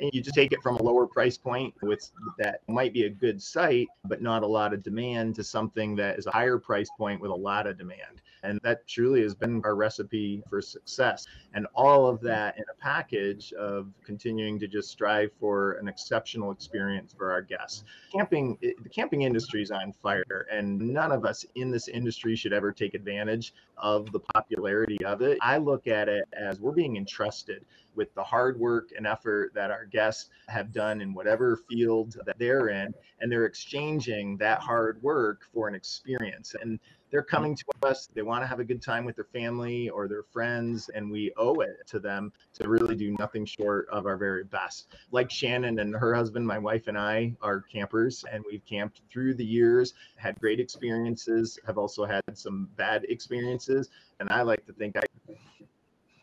[0.00, 3.10] and you just take it from a lower price point with that might be a
[3.10, 6.88] good site but not a lot of demand to something that is a higher price
[6.98, 8.22] point with a lot of demand.
[8.42, 11.26] And that truly has been our recipe for success.
[11.52, 16.50] And all of that in a package of continuing to just strive for an exceptional
[16.50, 17.84] experience for our guests.
[18.12, 22.54] Camping the camping industry is on fire and none of us in this industry should
[22.54, 25.36] ever take advantage of the popularity of it.
[25.42, 29.70] I look at it as we're being entrusted with the hard work and effort that
[29.70, 35.02] our guests have done in whatever field that they're in and they're exchanging that hard
[35.02, 36.54] work for an experience.
[36.60, 36.78] And
[37.10, 40.08] they're coming to us they want to have a good time with their family or
[40.08, 44.16] their friends and we owe it to them to really do nothing short of our
[44.16, 44.94] very best.
[45.10, 49.34] Like shannon and her husband my wife and i are campers and we've camped through
[49.34, 53.88] the years had great experiences have also had some bad experiences
[54.20, 55.02] and i like to think i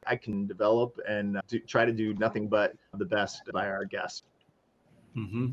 [0.10, 4.24] I can develop and do, try to do nothing but the best by our guests.
[5.16, 5.48] Mm-hmm.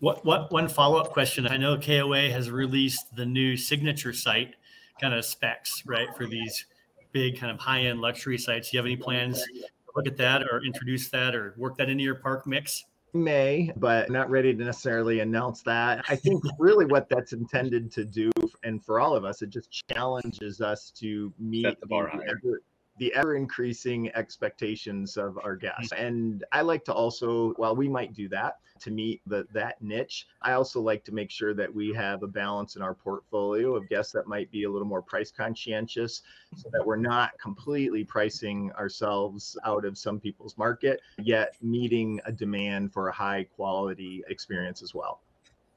[0.00, 1.46] What what one follow up question?
[1.46, 4.56] I know KOA has released the new signature site
[5.00, 6.66] kind of specs, right, for these
[7.12, 8.70] big kind of high end luxury sites.
[8.70, 9.64] Do you have any plans to
[9.96, 12.84] look at that or introduce that or work that into your park mix?
[13.12, 16.04] May, but not ready to necessarily announce that.
[16.08, 18.32] I think really what that's intended to do,
[18.64, 22.22] and for all of us, it just challenges us to meet Set the bar higher.
[22.44, 22.60] ever-
[22.98, 25.92] the ever increasing expectations of our guests.
[25.92, 26.04] Mm-hmm.
[26.04, 30.26] And I like to also, while we might do that to meet the, that niche,
[30.42, 33.88] I also like to make sure that we have a balance in our portfolio of
[33.88, 36.22] guests that might be a little more price conscientious
[36.56, 42.32] so that we're not completely pricing ourselves out of some people's market, yet meeting a
[42.32, 45.20] demand for a high quality experience as well.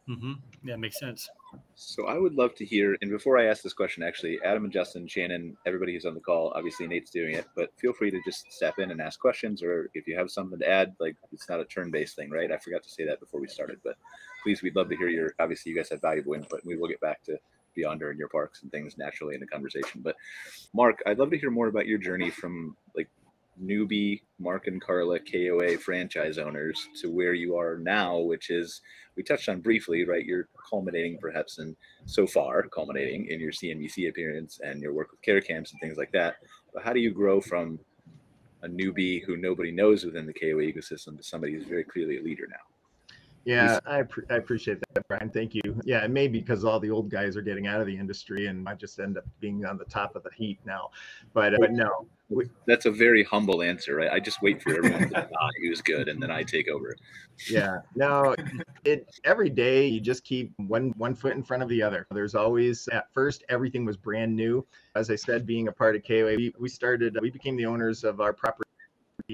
[0.09, 0.33] Mm-hmm.
[0.63, 1.29] Yeah, makes sense.
[1.75, 4.71] So I would love to hear, and before I ask this question, actually, Adam and
[4.71, 8.21] Justin, Shannon, everybody who's on the call, obviously Nate's doing it, but feel free to
[8.25, 11.49] just step in and ask questions, or if you have something to add, like it's
[11.49, 12.51] not a turn-based thing, right?
[12.51, 13.95] I forgot to say that before we started, but
[14.43, 15.33] please, we'd love to hear your.
[15.39, 17.37] Obviously, you guys have valuable input, and we will get back to
[17.77, 20.01] Beyonder and your parks and things naturally in the conversation.
[20.01, 20.15] But
[20.73, 23.09] Mark, I'd love to hear more about your journey from like
[23.63, 28.81] newbie Mark and Carla KOA franchise owners to where you are now, which is
[29.15, 30.25] we touched on briefly, right?
[30.25, 35.21] You're culminating perhaps in so far culminating in your CNBC appearance and your work with
[35.21, 36.35] care camps and things like that.
[36.73, 37.79] But how do you grow from
[38.61, 42.21] a newbie who nobody knows within the KOA ecosystem to somebody who's very clearly a
[42.21, 42.76] leader now?
[43.47, 45.29] Yeah, I, I appreciate that, Brian.
[45.29, 45.61] Thank you.
[45.85, 48.47] Yeah, it may be because all the old guys are getting out of the industry,
[48.47, 50.89] and I just end up being on the top of the heap now.
[51.33, 54.11] But but no, we, That's a very humble answer, right?
[54.11, 56.93] I just wait for everyone to nod who's good, and then I take over.
[57.49, 58.35] yeah, no,
[58.83, 62.05] it every day you just keep one one foot in front of the other.
[62.11, 64.67] There's always at first everything was brand new.
[64.95, 68.03] As I said, being a part of KOA, we, we started we became the owners
[68.03, 68.66] of our property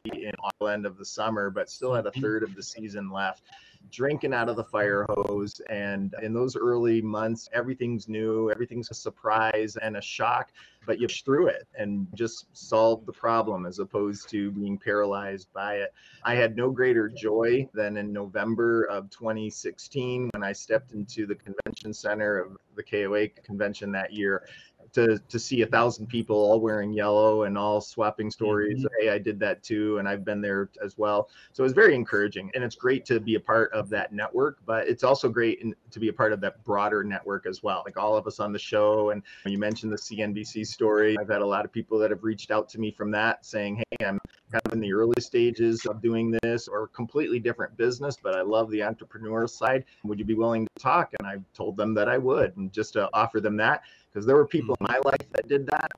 [0.06, 2.22] in all end of the summer, but still had a mm-hmm.
[2.22, 3.44] third of the season left.
[3.92, 8.94] Drinking out of the fire hose, and in those early months, everything's new, everything's a
[8.94, 10.54] surprise and a shock,
[10.86, 15.48] but you push through it and just solve the problem as opposed to being paralyzed
[15.54, 15.94] by it.
[16.24, 21.36] I had no greater joy than in November of 2016 when I stepped into the
[21.36, 24.48] convention center of the KOA convention that year
[24.94, 28.80] to to see a thousand people all wearing yellow and all swapping stories.
[28.80, 29.02] Mm-hmm.
[29.02, 31.30] Hey, I did that too, and I've been there as well.
[31.52, 34.60] So it's very encouraging, and it's great to be a part of that network.
[34.66, 37.84] But it's also great in, to be a part of that broader network as well.
[37.86, 41.18] Like all of us on the show, and you mentioned the CNBC story.
[41.20, 43.78] I've had a lot of people that have reached out to me from that, saying,
[43.78, 44.20] "Hey, I'm
[44.52, 48.42] kind of in the early stages of doing this, or completely different business, but I
[48.42, 49.86] love the entrepreneurial side.
[50.04, 52.94] Would you be willing to talk?" And I told them that I would, and just
[52.94, 53.82] to offer them that
[54.14, 55.92] because there were people in my life that did that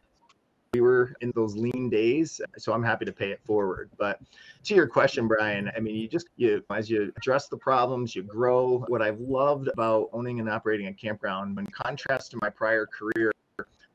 [0.75, 2.41] we were in those lean days.
[2.58, 3.89] So I'm happy to pay it forward.
[3.97, 4.19] But
[4.65, 8.23] to your question, Brian, I mean, you just, you, as you address the problems, you
[8.23, 8.84] grow.
[8.89, 13.32] What I've loved about owning and operating a campground, in contrast to my prior career,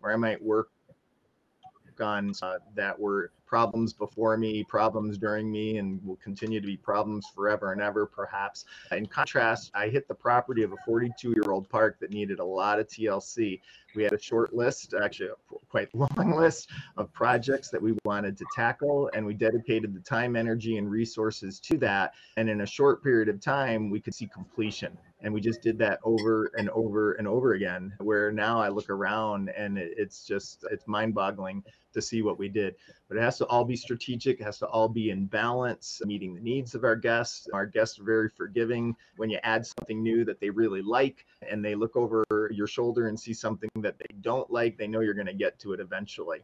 [0.00, 0.70] where I might work
[2.00, 6.76] on uh, that were problems before me, problems during me, and will continue to be
[6.76, 8.64] problems forever and ever, perhaps.
[8.92, 12.44] In contrast, I hit the property of a 42 year old park that needed a
[12.44, 13.60] lot of TLC.
[13.96, 18.38] We had a short list, actually, a quite long list of projects that we wanted
[18.38, 22.14] to tackle, and we dedicated the time, energy, and resources to that.
[22.36, 25.78] And in a short period of time, we could see completion and we just did
[25.78, 30.64] that over and over and over again where now i look around and it's just
[30.70, 32.76] it's mind boggling to see what we did.
[33.08, 36.34] But it has to all be strategic it has to all be in balance meeting
[36.34, 37.48] the needs of our guests.
[37.52, 38.94] Our guests are very forgiving.
[39.16, 43.08] When you add something new that they really like and they look over your shoulder
[43.08, 45.80] and see something that they don't like they know you're going to get to it
[45.80, 46.40] eventually.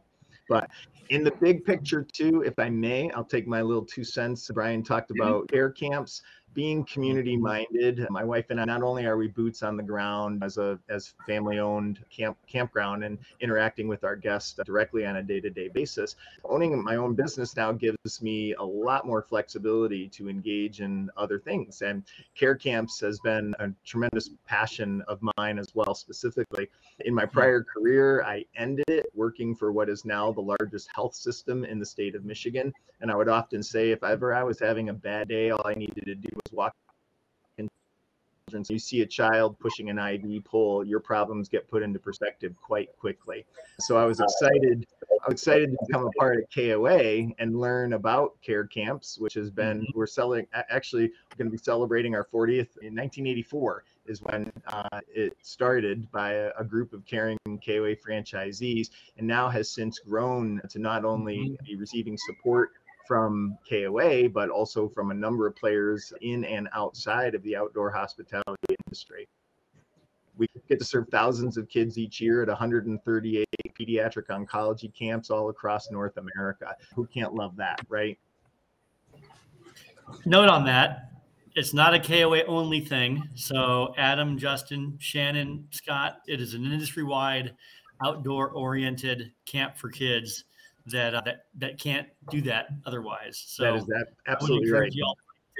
[0.49, 0.69] But
[1.09, 4.49] in the big picture too if i may i'll take my little two cents.
[4.53, 6.21] Brian talked about care camps
[6.57, 10.43] being community minded my wife and i not only are we boots on the ground
[10.43, 15.21] as a as family owned camp campground and interacting with our guests directly on a
[15.21, 16.15] day-to-day basis
[16.45, 21.39] owning my own business now gives me a lot more flexibility to engage in other
[21.39, 21.81] things.
[21.81, 22.03] And
[22.35, 25.93] care camps has been a tremendous passion of mine as well.
[25.93, 26.69] Specifically
[27.05, 31.13] in my prior career i ended it working for what is now the largest health
[31.13, 32.73] system in the state of michigan.
[33.01, 35.73] And i would often say if ever i was having a bad day all i
[35.73, 36.75] needed to do was walk
[37.57, 37.69] in
[38.63, 42.55] so you see a child pushing an IV pole, your problems get put into perspective
[42.61, 43.45] quite quickly.
[43.81, 44.85] So I was excited.
[45.03, 49.33] I was excited to become a part of KOA and learn about care camps, which
[49.33, 49.97] has been mm-hmm.
[49.97, 55.01] we're selling actually we're going to be celebrating our 40th in 1984 is when uh,
[55.13, 60.61] it started by a, a, group of caring KOA franchisees and now has since grown
[60.69, 61.65] to not only mm-hmm.
[61.65, 62.71] be receiving support
[63.07, 67.89] from KOA, but also from a number of players in and outside of the outdoor
[67.89, 69.27] hospitality industry.
[70.37, 73.47] We get to serve thousands of kids each year at 138
[73.79, 76.75] pediatric oncology camps all across North America.
[76.95, 78.19] Who can't love that, right?
[80.25, 81.11] Note on that,
[81.55, 83.27] it's not a KOA only thing.
[83.33, 87.55] So, Adam, Justin, Shannon, Scott, it is an industry wide
[88.05, 90.43] outdoor oriented camp for kids
[90.91, 93.43] that uh, that that can't do that otherwise.
[93.45, 94.91] So that is that absolutely right.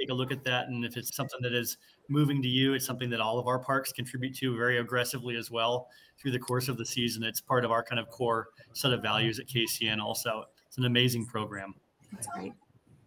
[0.00, 2.86] take a look at that, and if it's something that is moving to you, it's
[2.86, 5.88] something that all of our parks contribute to very aggressively as well
[6.20, 7.22] through the course of the season.
[7.22, 10.00] It's part of our kind of core set of values at KCN.
[10.00, 11.74] Also, it's an amazing program.
[12.12, 12.52] That's great.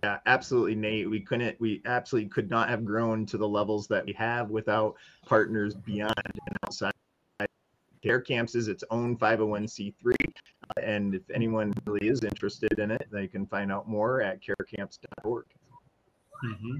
[0.04, 1.10] Yeah, absolutely, Nate.
[1.10, 4.96] We couldn't, we absolutely could not have grown to the levels that we have without
[5.26, 6.94] partners beyond and outside
[8.02, 10.14] Care Camps is its own 501c3.
[10.82, 15.46] And if anyone really is interested in it, they can find out more at carecamps.org.
[16.46, 16.78] Mm-hmm.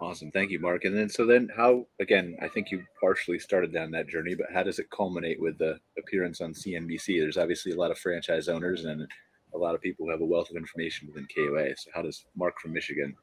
[0.00, 0.30] Awesome.
[0.30, 0.84] Thank you, Mark.
[0.84, 4.46] And then, so then, how, again, I think you partially started down that journey, but
[4.52, 7.18] how does it culminate with the appearance on CNBC?
[7.18, 9.08] There's obviously a lot of franchise owners and
[9.54, 11.76] a lot of people who have a wealth of information within KOA.
[11.76, 13.16] So, how does Mark from Michigan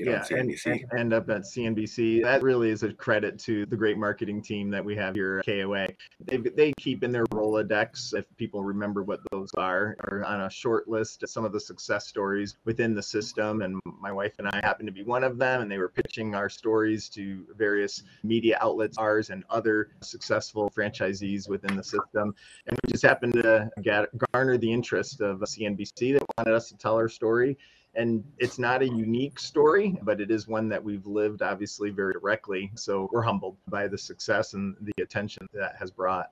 [0.00, 2.22] yeah, and, and, end up at CNBC.
[2.22, 5.46] That really is a credit to the great marketing team that we have here at
[5.46, 5.88] KOA.
[6.24, 10.50] They, they keep in their Rolodex, if people remember what those are, or on a
[10.50, 13.62] short list of some of the success stories within the system.
[13.62, 16.34] And my wife and I happened to be one of them, and they were pitching
[16.34, 22.34] our stories to various media outlets, ours and other successful franchisees within the system.
[22.66, 26.76] And we just happened to get, garner the interest of CNBC that wanted us to
[26.76, 27.56] tell our story
[27.98, 32.12] and it's not a unique story, but it is one that we've lived obviously very
[32.12, 32.70] directly.
[32.76, 36.30] So we're humbled by the success and the attention that has brought.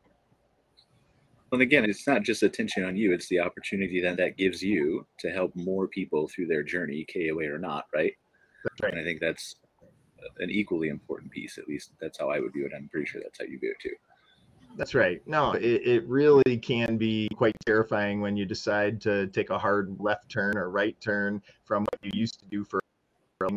[1.50, 5.06] And again, it's not just attention on you, it's the opportunity that that gives you
[5.18, 8.12] to help more people through their journey, KOA or not, right?
[8.80, 8.92] Right.
[8.92, 9.56] And I think that's
[10.38, 11.58] an equally important piece.
[11.58, 12.72] At least that's how I would view it.
[12.76, 13.94] I'm pretty sure that's how you view it too.
[14.76, 15.22] That's right.
[15.26, 19.96] No, it, it really can be quite terrifying when you decide to take a hard
[19.98, 22.80] left turn or right turn from what you used to do for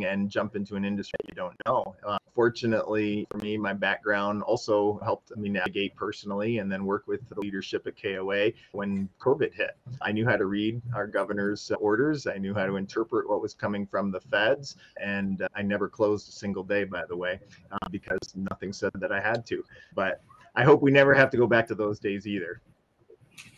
[0.04, 1.96] and jump into an industry you don't know.
[2.06, 7.28] Uh, fortunately for me, my background also helped me navigate personally and then work with
[7.30, 9.78] the leadership at KOA when COVID hit.
[10.02, 13.54] I knew how to read our governor's orders, I knew how to interpret what was
[13.54, 17.40] coming from the feds, and I never closed a single day, by the way,
[17.72, 19.64] uh, because nothing said that I had to.
[19.96, 20.22] But
[20.56, 22.62] I hope we never have to go back to those days either.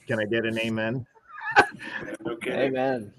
[0.07, 1.05] Can I get an amen?
[2.27, 2.67] okay.
[2.67, 3.13] Amen.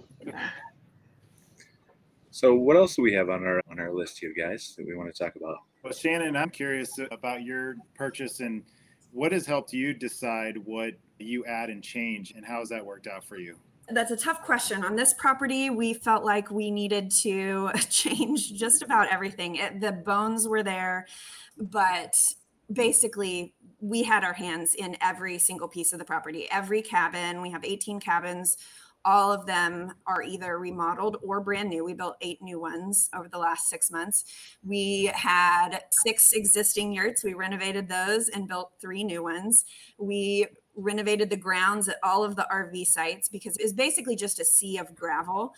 [2.30, 4.94] So, what else do we have on our on our list here, guys, that we
[4.94, 5.56] want to talk about?
[5.82, 8.62] Well, Shannon, I'm curious about your purchase and
[9.10, 13.06] What has helped you decide what you add and change, and how has that worked
[13.06, 13.56] out for you?
[13.88, 14.84] That's a tough question.
[14.84, 19.56] On this property, we felt like we needed to change just about everything.
[19.56, 21.06] It, the bones were there,
[21.58, 22.16] but
[22.72, 26.48] basically, we had our hands in every single piece of the property.
[26.50, 28.56] Every cabin, we have 18 cabins.
[29.04, 31.84] All of them are either remodeled or brand new.
[31.84, 34.24] We built eight new ones over the last six months.
[34.62, 37.24] We had six existing yurts.
[37.24, 39.64] We renovated those and built three new ones.
[39.98, 40.46] We
[40.76, 44.78] renovated the grounds at all of the RV sites because it's basically just a sea
[44.78, 45.52] of gravel.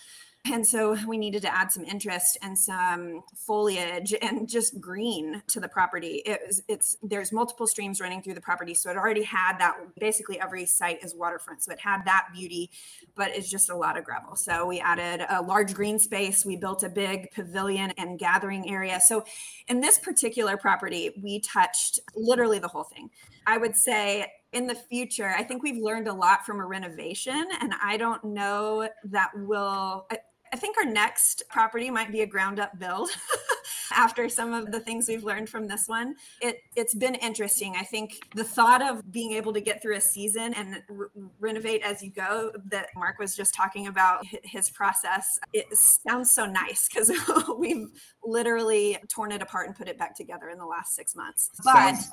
[0.47, 5.59] And so we needed to add some interest and some foliage and just green to
[5.59, 6.23] the property.
[6.27, 9.77] It was, it's there's multiple streams running through the property, so it already had that.
[9.99, 12.71] Basically, every site is waterfront, so it had that beauty,
[13.17, 14.37] but it's just a lot of gravel.
[14.37, 16.45] So we added a large green space.
[16.45, 19.01] We built a big pavilion and gathering area.
[19.01, 19.25] So
[19.69, 23.09] in this particular property, we touched literally the whole thing.
[23.47, 27.49] I would say in the future, I think we've learned a lot from a renovation,
[27.61, 30.07] and I don't know that will.
[30.11, 30.19] I,
[30.55, 33.11] I think our next property might be a ground up build
[33.93, 36.15] after some of the things we've learned from this one.
[36.41, 37.75] It it's been interesting.
[37.77, 41.09] I think the thought of being able to get through a season and re-
[41.41, 45.41] renovate as you go that Mark was just talking about his process.
[45.53, 45.67] It
[46.07, 47.11] sounds so nice because
[47.59, 47.89] we've
[48.25, 51.51] literally torn it apart and put it back together in the last 6 months.
[51.65, 52.11] But Sounds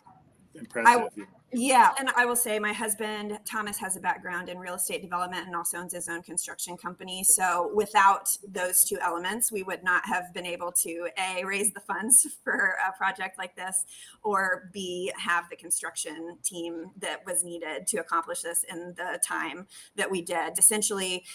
[0.55, 1.09] impressive.
[1.53, 5.47] yeah, and I will say my husband Thomas has a background in real estate development
[5.47, 7.23] and also owns his own construction company.
[7.23, 11.81] So without those two elements, we would not have been able to a raise the
[11.81, 13.85] funds for a project like this,
[14.23, 19.67] or b have the construction team that was needed to accomplish this in the time
[19.95, 20.57] that we did.
[20.57, 21.25] Essentially,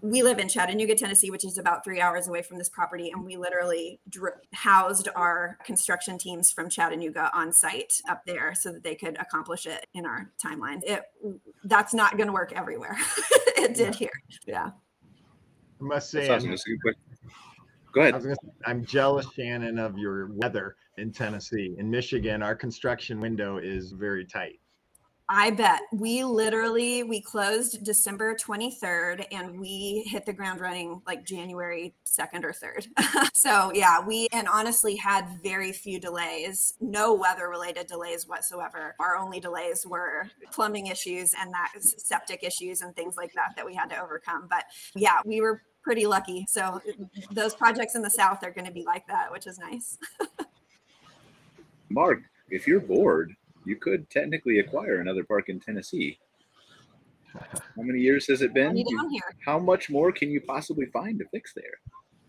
[0.00, 3.24] we live in Chattanooga, Tennessee, which is about three hours away from this property, and
[3.24, 8.82] we literally dr- housed our construction teams from Chattanooga on site up there so that
[8.82, 10.80] they could accomplish it in our timeline.
[10.82, 11.02] It
[11.64, 12.96] that's not going to work everywhere.
[13.56, 14.10] it did here.
[14.46, 14.70] Yeah.
[15.80, 16.46] I must say, awesome.
[16.46, 17.02] I'm, That's a good question.
[17.92, 18.14] Go I ahead.
[18.14, 21.74] was gonna say, I'm jealous, Shannon, of your weather in Tennessee.
[21.78, 24.60] In Michigan, our construction window is very tight.
[25.32, 31.24] I bet we literally we closed December 23rd and we hit the ground running like
[31.24, 33.30] January 2nd or 3rd.
[33.32, 38.96] so yeah, we and honestly had very few delays, no weather related delays whatsoever.
[38.98, 43.64] Our only delays were plumbing issues and that septic issues and things like that that
[43.64, 44.48] we had to overcome.
[44.50, 44.64] But
[44.96, 46.44] yeah, we were pretty lucky.
[46.48, 46.80] So
[47.30, 49.96] those projects in the south are going to be like that, which is nice.
[51.88, 53.36] Mark, if you're bored,
[53.70, 56.18] you could technically acquire another park in Tennessee.
[57.76, 58.76] How many years has it been?
[58.76, 59.22] You- down here.
[59.46, 61.76] How much more can you possibly find to fix there?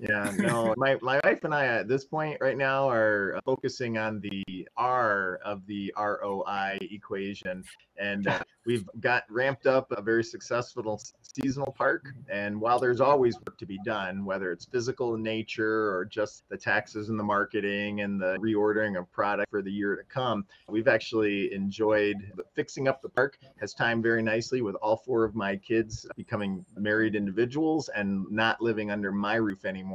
[0.01, 4.19] Yeah, no, my, my wife and I at this point right now are focusing on
[4.19, 7.63] the R of the ROI equation.
[7.99, 12.07] And uh, we've got ramped up a very successful seasonal park.
[12.29, 16.49] And while there's always work to be done, whether it's physical in nature or just
[16.49, 20.47] the taxes and the marketing and the reordering of product for the year to come,
[20.67, 22.15] we've actually enjoyed
[22.55, 26.65] fixing up the park has timed very nicely with all four of my kids becoming
[26.75, 29.90] married individuals and not living under my roof anymore.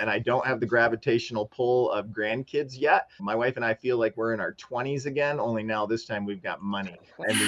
[0.00, 3.08] And I don't have the gravitational pull of grandkids yet.
[3.20, 6.24] My wife and I feel like we're in our 20s again, only now this time
[6.24, 6.96] we've got money.
[7.18, 7.38] And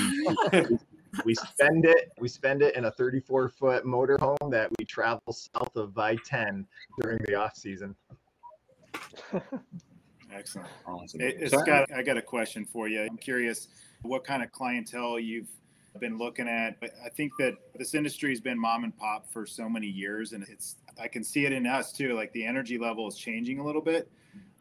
[0.53, 0.79] we
[1.25, 5.77] we spend it we spend it in a 34 foot motorhome that we travel south
[5.77, 6.65] of I-10
[7.01, 7.95] during the off season.
[10.33, 10.69] Excellent.
[10.87, 11.21] Awesome.
[11.21, 13.03] Hey, hey, So- Scott, I got a question for you.
[13.03, 13.69] I'm curious
[14.03, 15.49] what kind of clientele you've
[16.01, 16.81] been looking at.
[16.81, 20.33] But I think that this industry has been mom and pop for so many years,
[20.33, 22.15] and it's I can see it in us too.
[22.15, 24.11] Like the energy level is changing a little bit.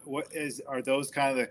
[0.04, 1.50] What is are those kind of the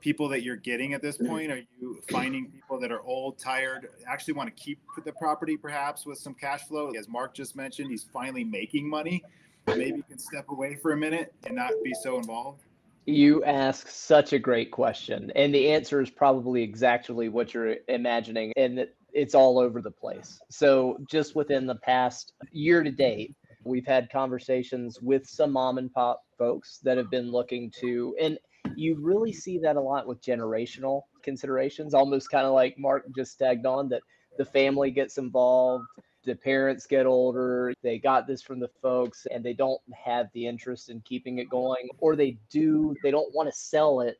[0.00, 1.50] people that you're getting at this point?
[1.50, 6.06] Are you finding people that are old, tired, actually want to keep the property perhaps
[6.06, 6.92] with some cash flow?
[6.92, 9.24] As Mark just mentioned, he's finally making money.
[9.66, 12.62] Maybe you can step away for a minute and not be so involved.
[13.06, 15.32] You ask such a great question.
[15.34, 18.52] And the answer is probably exactly what you're imagining.
[18.56, 20.40] And it- it's all over the place.
[20.50, 23.34] So, just within the past year to date,
[23.64, 28.38] we've had conversations with some mom and pop folks that have been looking to, and
[28.76, 33.38] you really see that a lot with generational considerations, almost kind of like Mark just
[33.38, 34.02] tagged on that
[34.36, 35.86] the family gets involved
[36.28, 40.46] the parents get older, they got this from the folks and they don't have the
[40.46, 44.18] interest in keeping it going, or they do, they don't want to sell it,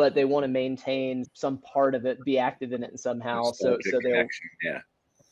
[0.00, 3.52] but they want to maintain some part of it, be active in it somehow.
[3.52, 4.26] So, so they'll
[4.62, 4.78] yeah.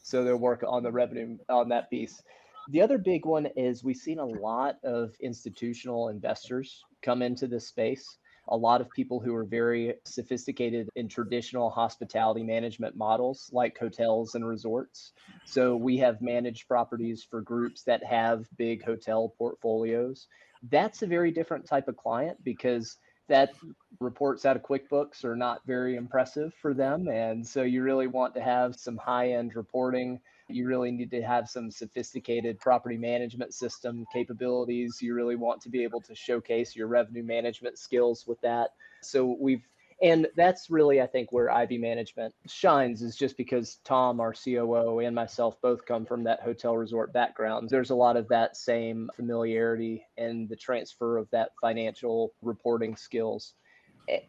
[0.03, 2.21] so they'll work on the revenue on that piece.
[2.69, 7.67] The other big one is we've seen a lot of institutional investors come into this
[7.67, 8.05] space.
[8.49, 14.35] a lot of people who are very sophisticated in traditional hospitality management models like hotels
[14.35, 15.13] and resorts.
[15.47, 20.27] So we have managed properties for groups that have big hotel portfolios.
[20.71, 22.99] That's a very different type of client because
[23.29, 23.55] that
[24.01, 27.09] reports out of QuickBooks are not very impressive for them.
[27.09, 30.21] And so you really want to have some high end reporting.
[30.49, 34.99] You really need to have some sophisticated property management system capabilities.
[35.01, 38.71] You really want to be able to showcase your revenue management skills with that.
[39.03, 39.63] So we've
[40.03, 45.01] and that's really i think where IVEE management shines is just because tom our coo
[45.01, 47.69] and myself both come from that hotel resort background.
[47.69, 53.55] There's a lot of that same familiarity and the transfer of that financial reporting skills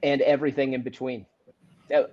[0.03, 1.25] and everything in between.
[1.93, 2.03] Uh,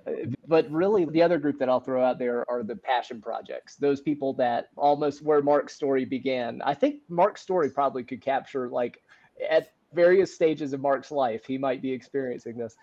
[0.47, 4.01] but really the other group that i'll throw out there are the passion projects those
[4.01, 6.61] people that almost where mark's story began.
[6.63, 9.01] I think mark's story probably could capture like
[9.49, 12.75] at various stages of Mark's life, he might be experiencing this.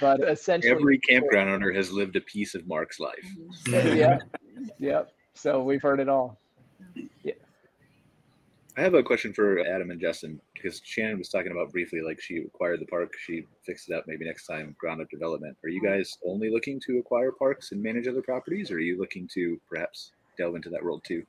[0.00, 3.26] But essentially, every campground owner has lived a piece of Mark's life.
[3.68, 3.96] Mm-hmm.
[3.96, 4.18] yeah,
[4.78, 5.02] yeah.
[5.34, 6.38] So we've heard it all.
[7.22, 7.34] Yeah.
[8.78, 12.20] I have a question for Adam and Justin because Shannon was talking about briefly, like
[12.20, 14.04] she acquired the park, she fixed it up.
[14.06, 15.56] Maybe next time, ground up development.
[15.64, 18.98] Are you guys only looking to acquire parks and manage other properties, or are you
[18.98, 21.24] looking to perhaps delve into that world too?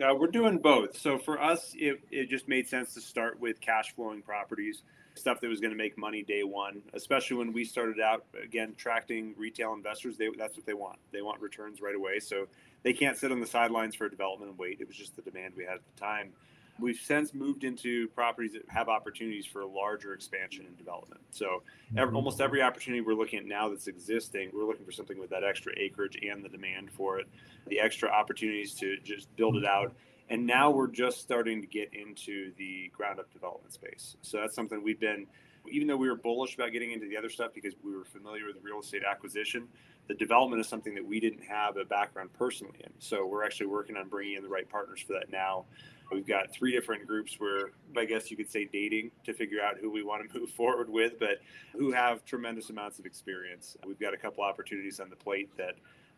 [0.00, 0.98] Uh, we're doing both.
[0.98, 4.82] So for us, it, it just made sense to start with cash flowing properties,
[5.14, 8.70] stuff that was going to make money day one, especially when we started out, again,
[8.70, 10.16] attracting retail investors.
[10.16, 10.98] They, that's what they want.
[11.12, 12.18] They want returns right away.
[12.18, 12.46] So
[12.82, 14.80] they can't sit on the sidelines for development and wait.
[14.80, 16.32] It was just the demand we had at the time.
[16.78, 21.20] We've since moved into properties that have opportunities for larger expansion and development.
[21.30, 22.16] So every, mm-hmm.
[22.16, 25.44] almost every opportunity we're looking at now that's existing, we're looking for something with that
[25.44, 27.28] extra acreage and the demand for it,
[27.68, 29.94] the extra opportunities to just build it out.
[30.28, 34.16] And now we're just starting to get into the ground up development space.
[34.22, 35.26] So that's something we've been,
[35.68, 38.46] even though we were bullish about getting into the other stuff because we were familiar
[38.46, 39.66] with real estate acquisition,
[40.06, 42.90] the development is something that we didn't have a background personally in.
[42.98, 45.66] So we're actually working on bringing in the right partners for that now.
[46.12, 49.78] We've got three different groups where I guess you could say dating to figure out
[49.80, 51.40] who we want to move forward with, but
[51.72, 53.76] who have tremendous amounts of experience.
[53.86, 55.76] We've got a couple opportunities on the plate that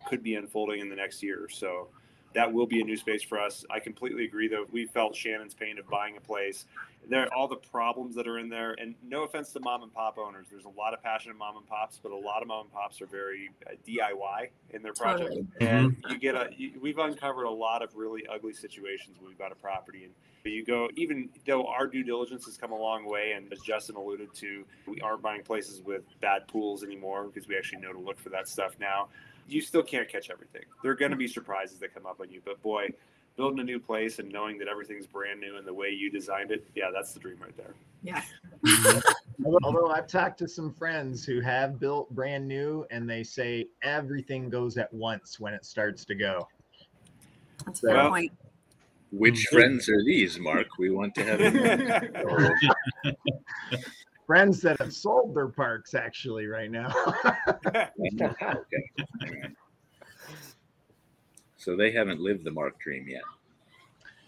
[0.09, 1.48] could be unfolding in the next year.
[1.50, 1.88] So
[2.34, 3.64] that will be a new space for us.
[3.70, 4.66] I completely agree, though.
[4.70, 6.66] We felt Shannon's pain of buying a place.
[7.09, 9.92] There are all the problems that are in there, and no offense to mom and
[9.92, 10.46] pop owners.
[10.50, 13.03] There's a lot of passionate mom and pops, but a lot of mom and pops
[13.03, 15.46] are very uh, DIY in their project, totally.
[15.61, 16.12] and mm-hmm.
[16.12, 16.50] you get a.
[16.57, 20.12] You, we've uncovered a lot of really ugly situations when we bought a property, and
[20.44, 23.96] you go even though our due diligence has come a long way, and as Justin
[23.96, 27.98] alluded to, we aren't buying places with bad pools anymore because we actually know to
[27.98, 29.09] look for that stuff now
[29.49, 30.62] you still can't catch everything.
[30.82, 32.88] There are going to be surprises that come up on you, but boy,
[33.36, 36.51] building a new place and knowing that everything's brand new and the way you designed
[36.51, 37.74] it, yeah, that's the dream right there.
[38.03, 38.22] Yeah.
[39.64, 44.49] Although I've talked to some friends who have built brand new and they say everything
[44.49, 46.49] goes at once when it starts to go.
[47.64, 48.32] That's a fair well, point.
[49.12, 49.57] Which hmm.
[49.57, 50.78] friends are these, Mark?
[50.78, 51.40] We want to have.
[54.33, 56.91] friends that have sold their parks actually right now.
[57.66, 57.89] okay.
[61.59, 63.22] So they haven't lived the Mark dream yet.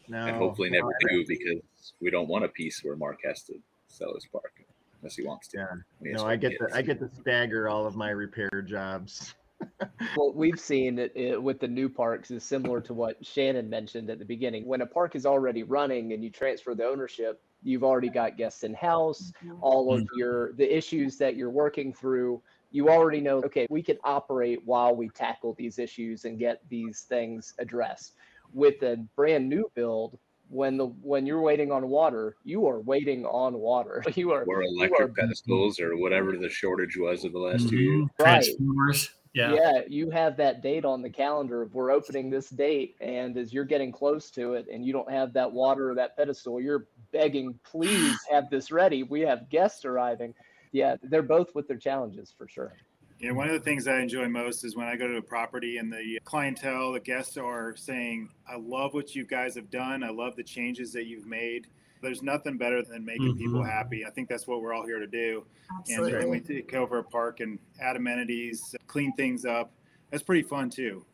[0.06, 0.24] No.
[0.24, 3.54] And hopefully never do because we don't want a piece where Mark has to
[3.88, 4.52] sell his park
[5.00, 5.66] unless he wants to.
[6.00, 6.12] Yeah.
[6.12, 9.34] No, I get to I get to stagger all of my repair jobs.
[10.14, 14.10] what we've seen it, it, with the new parks is similar to what Shannon mentioned
[14.10, 14.64] at the beginning.
[14.64, 18.62] When a park is already running and you transfer the ownership, you've already got guests
[18.62, 19.56] in house mm-hmm.
[19.60, 20.18] all of mm-hmm.
[20.18, 22.40] your the issues that you're working through
[22.70, 27.00] you already know okay we can operate while we tackle these issues and get these
[27.08, 28.14] things addressed
[28.52, 30.18] with a brand new build
[30.50, 34.62] when the when you're waiting on water you are waiting on water you are or
[34.62, 37.70] electric are, pedestals or whatever the shortage was of the last mm-hmm.
[37.70, 39.52] two years right yeah.
[39.52, 43.52] yeah, you have that date on the calendar of we're opening this date, and as
[43.52, 46.86] you're getting close to it, and you don't have that water or that pedestal, you're
[47.14, 49.04] begging, please have this ready.
[49.04, 50.34] We have guests arriving.
[50.72, 52.74] Yeah, they're both with their challenges for sure.
[53.20, 55.78] Yeah, one of the things I enjoy most is when I go to a property
[55.78, 60.02] and the clientele, the guests are saying, "I love what you guys have done.
[60.02, 61.68] I love the changes that you've made."
[62.04, 63.38] there's nothing better than making mm-hmm.
[63.38, 64.04] people happy.
[64.04, 65.44] I think that's what we're all here to do.
[65.80, 66.12] Absolutely.
[66.12, 69.72] And when we take over a park and add amenities, clean things up,
[70.10, 71.04] that's pretty fun too.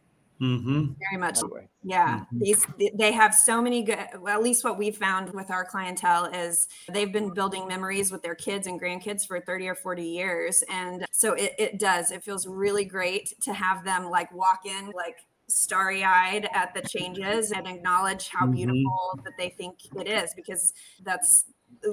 [0.40, 0.92] Mm-hmm.
[1.10, 1.38] Very much.
[1.82, 2.20] Yeah.
[2.20, 2.38] Mm-hmm.
[2.38, 6.26] These they have so many good well, at least what we've found with our clientele
[6.26, 10.64] is they've been building memories with their kids and grandkids for 30 or 40 years.
[10.70, 12.10] And so it, it does.
[12.10, 16.80] It feels really great to have them like walk in like starry eyed at the
[16.82, 18.54] changes and acknowledge how mm-hmm.
[18.54, 20.72] beautiful that they think it is because
[21.02, 21.44] that's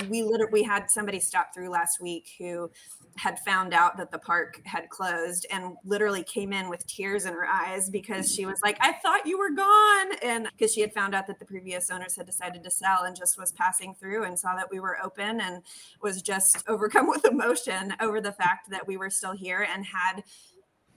[0.09, 2.69] we literally we had somebody stop through last week who
[3.17, 7.33] had found out that the park had closed and literally came in with tears in
[7.33, 10.17] her eyes because she was like, I thought you were gone.
[10.23, 13.15] And because she had found out that the previous owners had decided to sell and
[13.15, 15.63] just was passing through and saw that we were open and
[16.01, 20.23] was just overcome with emotion over the fact that we were still here and had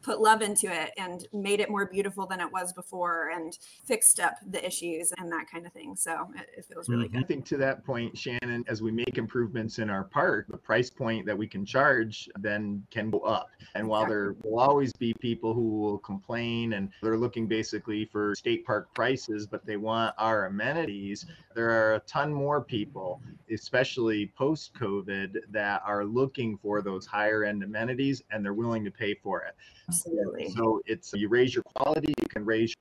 [0.03, 4.21] put love into it and made it more beautiful than it was before and fixed
[4.21, 5.97] up the issues and that kind of thing.
[5.97, 7.19] So it, it feels really mm-hmm.
[7.19, 7.29] I good.
[7.29, 11.27] think to that point, Shannon, as we make improvements in our park, the price point
[11.27, 13.51] that we can charge then can go up.
[13.75, 18.35] And while there will always be people who will complain and they're looking basically for
[18.35, 23.21] state park prices, but they want our amenities, there are a ton more people,
[23.53, 28.91] especially post COVID, that are looking for those higher end amenities and they're willing to
[28.91, 29.55] pay for it.
[29.91, 30.51] Absolutely.
[30.51, 32.75] So it's you raise your quality, you can raise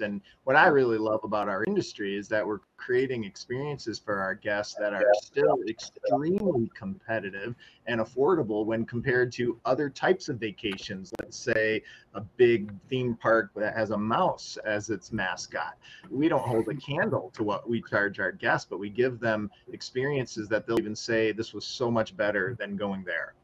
[0.00, 4.34] and what I really love about our industry is that we're creating experiences for our
[4.34, 7.54] guests that are still extremely competitive
[7.86, 11.12] and affordable when compared to other types of vacations.
[11.20, 11.82] Let's say
[12.14, 15.76] a big theme park that has a mouse as its mascot.
[16.10, 19.50] We don't hold a candle to what we charge our guests, but we give them
[19.72, 23.34] experiences that they'll even say this was so much better than going there.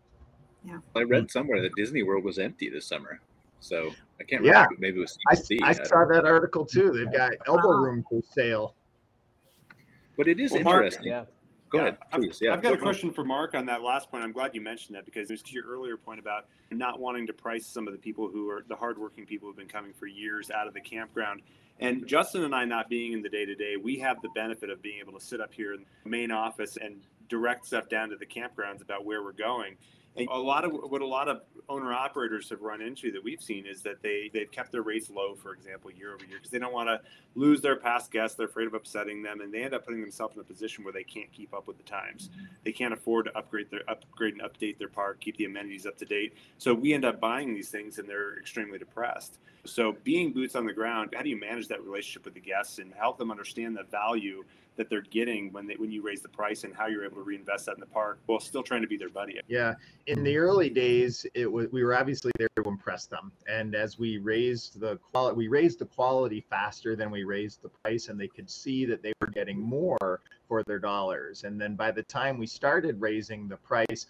[0.96, 1.28] I read hmm.
[1.28, 3.20] somewhere that Disney World was empty this summer.
[3.60, 4.64] So I can't Yeah.
[4.64, 4.76] remember.
[4.78, 5.58] Maybe it was I, CBC.
[5.62, 6.14] I don't saw know.
[6.14, 6.90] that article too.
[6.92, 7.52] They've got ah.
[7.54, 7.84] elbow Wow.
[7.84, 8.74] room for sale.
[10.16, 11.06] But it is Well, Mark- interesting.
[11.06, 11.24] Yeah.
[11.70, 12.40] Go Yeah, ahead, I've- please.
[12.42, 12.52] Yeah.
[12.52, 14.24] I've got a question for Mark on that last point.
[14.24, 17.28] I'm glad you mentioned that because it was to your earlier point about not wanting
[17.28, 20.06] to price some of the people who are the hardworking people who've been coming for
[20.06, 21.42] years out of the campground.
[21.78, 24.68] And Justin and I not being in the day to day, we have the benefit
[24.68, 28.10] of being able to sit up here in the main office and direct stuff down
[28.10, 29.76] to the campgrounds about where we're going.
[30.16, 33.40] And a lot of what a lot of owner operators have run into that we've
[33.40, 36.50] seen is that they they've kept their rates low, for example, year over year, because
[36.50, 37.00] they don't want to
[37.36, 38.36] lose their past guests.
[38.36, 40.92] They're afraid of upsetting them, and they end up putting themselves in a position where
[40.92, 42.30] they can't keep up with the times.
[42.64, 45.96] They can't afford to upgrade their upgrade and update their park, keep the amenities up
[45.98, 46.34] to date.
[46.58, 49.38] So we end up buying these things, and they're extremely depressed.
[49.64, 52.78] So being boots on the ground, how do you manage that relationship with the guests
[52.78, 54.42] and help them understand the value
[54.76, 57.22] that they're getting when they when you raise the price and how you're able to
[57.22, 59.40] reinvest that in the park while still trying to be their buddy?
[59.48, 59.74] Yeah,
[60.06, 63.98] in the early days, it was we were obviously there to impress them, and as
[63.98, 68.18] we raised the quality, we raised the quality faster than we raised the price, and
[68.18, 71.44] they could see that they were getting more for their dollars.
[71.44, 74.06] And then by the time we started raising the price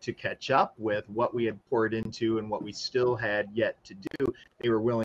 [0.00, 3.82] to catch up with what we had poured into and what we still had yet
[3.84, 5.04] to do, they were willing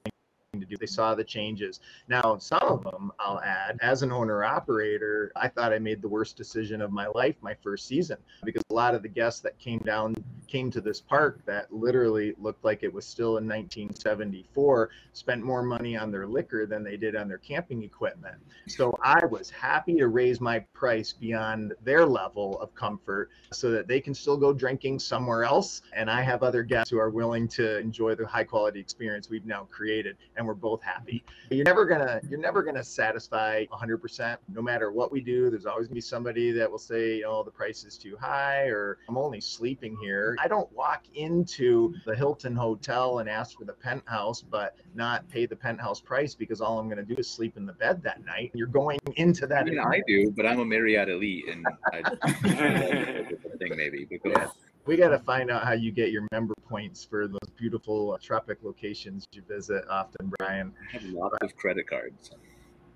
[0.53, 0.77] to do.
[0.77, 1.81] They saw the changes.
[2.07, 6.07] Now, some of them, I'll add, as an owner operator, I thought I made the
[6.07, 9.59] worst decision of my life my first season because a lot of the guests that
[9.59, 10.15] came down
[10.47, 15.61] came to this park that literally looked like it was still in 1974 spent more
[15.61, 18.35] money on their liquor than they did on their camping equipment.
[18.67, 23.87] So I was happy to raise my price beyond their level of comfort so that
[23.87, 27.49] they can still go drinking somewhere else and I have other guests who are willing
[27.49, 31.23] to enjoy the high quality experience we've now created and we're both happy.
[31.27, 31.55] Mm-hmm.
[31.55, 35.49] You're never going to you're never going to satisfy 100% no matter what we do.
[35.49, 38.65] There's always going to be somebody that will say, "Oh, the price is too high,"
[38.67, 43.65] or "I'm only sleeping here." I don't walk into the Hilton hotel and ask for
[43.65, 47.29] the penthouse, but not pay the penthouse price because all I'm going to do is
[47.29, 48.51] sleep in the bed that night.
[48.53, 49.65] You're going into I that.
[49.65, 52.01] mean, I do, but I'm a Marriott elite, and I,
[53.59, 54.05] thing maybe.
[54.05, 54.33] because.
[54.33, 54.49] go ahead.
[54.87, 58.17] We got to find out how you get your member points for those beautiful uh,
[58.21, 60.73] tropic locations you visit often, Brian.
[60.89, 62.31] I have lots of credit cards.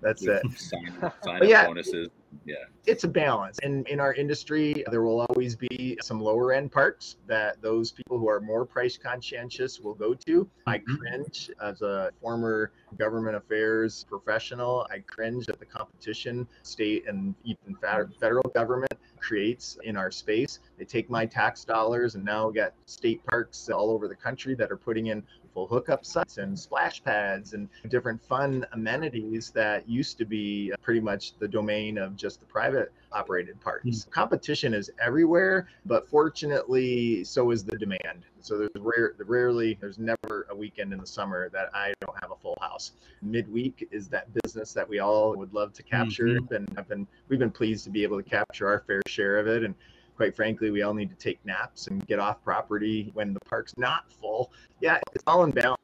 [0.00, 0.42] That's it.
[0.56, 1.66] Sign, sign yeah.
[1.66, 2.08] bonuses.
[2.46, 2.56] Yeah.
[2.86, 3.58] it's a balance.
[3.62, 8.18] And in our industry, there will always be some lower end parks that those people
[8.18, 10.48] who are more price conscientious will go to.
[10.66, 10.98] I Mhm.
[10.98, 14.86] cringe as a former government affairs professional.
[14.90, 17.76] I cringe at the competition state and even
[18.18, 20.58] federal government creates in our space.
[20.78, 24.54] They take my tax dollars and now we got state parks all over the country
[24.56, 29.88] that are putting in full hookup sites and splash pads and different fun amenities that
[29.88, 34.06] used to be pretty much the domain of just the private operated parks.
[34.10, 38.24] Competition is everywhere, but fortunately, so is the demand.
[38.40, 42.32] So there's rare, rarely, there's never a weekend in the summer that I don't have
[42.32, 42.92] a full house.
[43.20, 46.50] Midweek is that business that we all would love to capture, Mhm.
[46.50, 49.46] and I've been we've been pleased to be able to capture our fair share of
[49.46, 49.62] it.
[49.62, 49.74] And
[50.16, 53.76] quite frankly, we all need to take naps and get off property when the park's
[53.76, 54.52] not full.
[54.80, 55.78] Yeah, it's all in balance.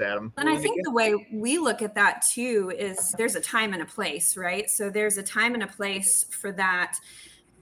[0.00, 0.32] Adam.
[0.36, 3.82] And I think the way we look at that too is there's a time and
[3.82, 4.70] a place, right?
[4.70, 6.96] So there's a time and a place for that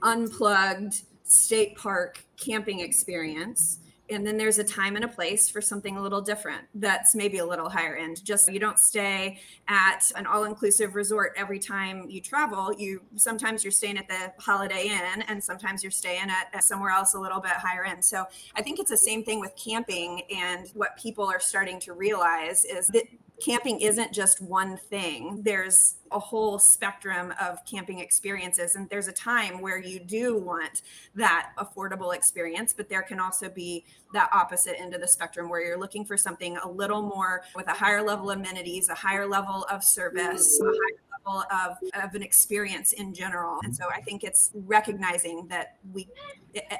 [0.02, 3.78] unplugged state park camping experience.
[4.10, 7.38] And then there's a time and a place for something a little different that's maybe
[7.38, 8.24] a little higher end.
[8.24, 12.72] Just you don't stay at an all-inclusive resort every time you travel.
[12.76, 16.90] You sometimes you're staying at the holiday inn and sometimes you're staying at, at somewhere
[16.90, 18.04] else a little bit higher end.
[18.04, 21.92] So i think it's the same thing with camping and what people are starting to
[21.92, 23.04] realize is that
[23.40, 25.42] camping isn't just one thing.
[25.42, 28.74] There's a whole spectrum of camping experiences.
[28.74, 30.82] And there's a time where you do want
[31.14, 35.60] that affordable experience, but there can also be that opposite end of the spectrum where
[35.60, 39.26] you're looking for something a little more with a higher level of amenities, a higher
[39.26, 40.72] level of service, a mm-hmm.
[40.72, 43.58] higher level of, of an experience in general.
[43.62, 46.08] And so I think it's recognizing that we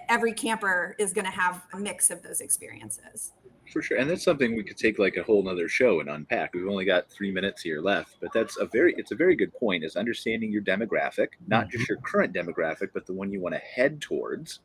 [0.09, 3.33] every camper is going to have a mix of those experiences
[3.71, 3.99] for sure.
[3.99, 6.55] And that's something we could take like a whole nother show and unpack.
[6.55, 9.53] We've only got three minutes here left but that's a very it's a very good
[9.55, 11.93] point is understanding your demographic not just mm-hmm.
[11.93, 14.61] your current demographic but the one you want to head towards.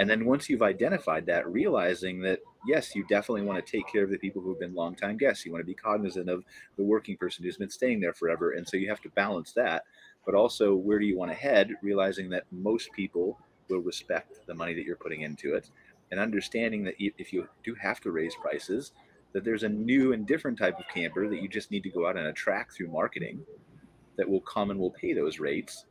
[0.00, 4.04] And then once you've identified that realizing that yes you definitely want to take care
[4.04, 5.44] of the people who have been longtime guests.
[5.44, 6.44] You want to be cognizant of
[6.76, 9.84] the working person who's been staying there forever and so you have to balance that.
[10.24, 11.72] But also where do you want to head?
[11.82, 13.38] Realizing that most people
[13.68, 15.70] will respect the money that you're putting into it
[16.10, 18.92] and understanding that if you do have to raise prices,
[19.32, 22.06] that there's a new and different type of camper that you just need to go
[22.06, 23.40] out and attract through marketing
[24.16, 25.84] that will come and will pay those rates.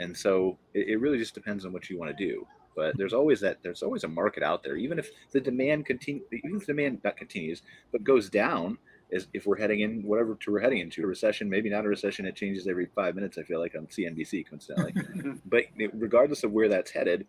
[0.00, 2.46] And so it, it really just depends on what you want to do.
[2.74, 4.76] But there's always that there's always a market out there.
[4.76, 8.78] Even if the demand continue, even if the demand not continues, but goes down,
[9.10, 11.88] is if we're heading in whatever to we're heading into a recession, maybe not a
[11.88, 13.38] recession, it changes every five minutes.
[13.38, 14.94] I feel like on CNBC constantly,
[15.46, 17.26] but regardless of where that's headed,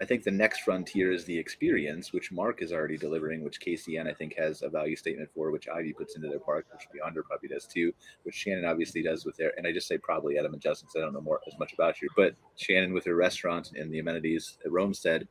[0.00, 4.06] I think the next frontier is the experience, which Mark is already delivering, which KCN
[4.06, 7.24] I think has a value statement for, which IVEE puts into their park, which Beyonder
[7.24, 7.92] probably does too,
[8.24, 9.54] which Shannon obviously does with their.
[9.56, 11.72] And I just say probably Adam and Justin, because I don't know more as much
[11.72, 15.26] about you, but Shannon with her restaurant and the amenities at Roamstead,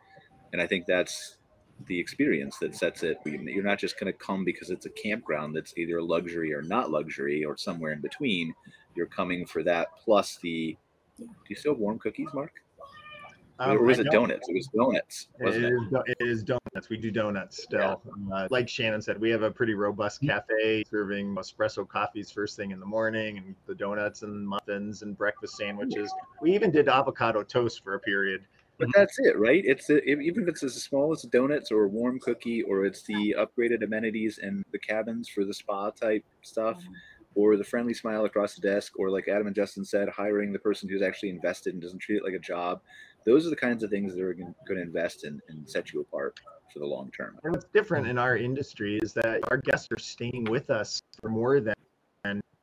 [0.52, 1.38] and I think that's
[1.88, 3.18] the experience that sets it.
[3.26, 6.90] You're not just going to come because it's a campground that's either luxury or not
[6.90, 8.54] luxury or somewhere in between.
[8.96, 10.76] You're coming for that plus the.
[11.20, 12.52] Do you still have warm cookies, Mark?
[13.60, 14.50] Or was it donuts?
[14.50, 15.28] It was donuts.
[15.40, 15.74] It, it?
[15.74, 16.90] Is, it is donuts.
[16.90, 18.02] We do donuts still.
[18.30, 18.36] Yeah.
[18.36, 20.36] Uh, like Shannon said, we have a pretty robust mm-hmm.
[20.36, 25.18] cafe serving espresso coffees first thing in the morning, and the donuts and muffins and
[25.18, 26.14] breakfast sandwiches.
[26.42, 28.42] We even did avocado toast for a period.
[28.78, 29.64] But that's it, right?
[29.66, 33.04] It's a, even if it's as small as donuts or a warm cookie, or it's
[33.04, 36.78] the upgraded amenities and the cabins for the spa type stuff.
[36.80, 36.94] Mm-hmm
[37.38, 40.60] or the friendly smile across the desk, or like Adam and Justin said, hiring the
[40.60, 42.80] person who's actually invested and doesn't treat it like a job
[43.26, 46.02] those are the kinds of things that are going to invest in and set you
[46.02, 46.40] apart
[46.72, 47.38] for the long term.
[47.44, 51.30] And what's different in our industry is that our guests are staying with us for
[51.30, 51.74] more than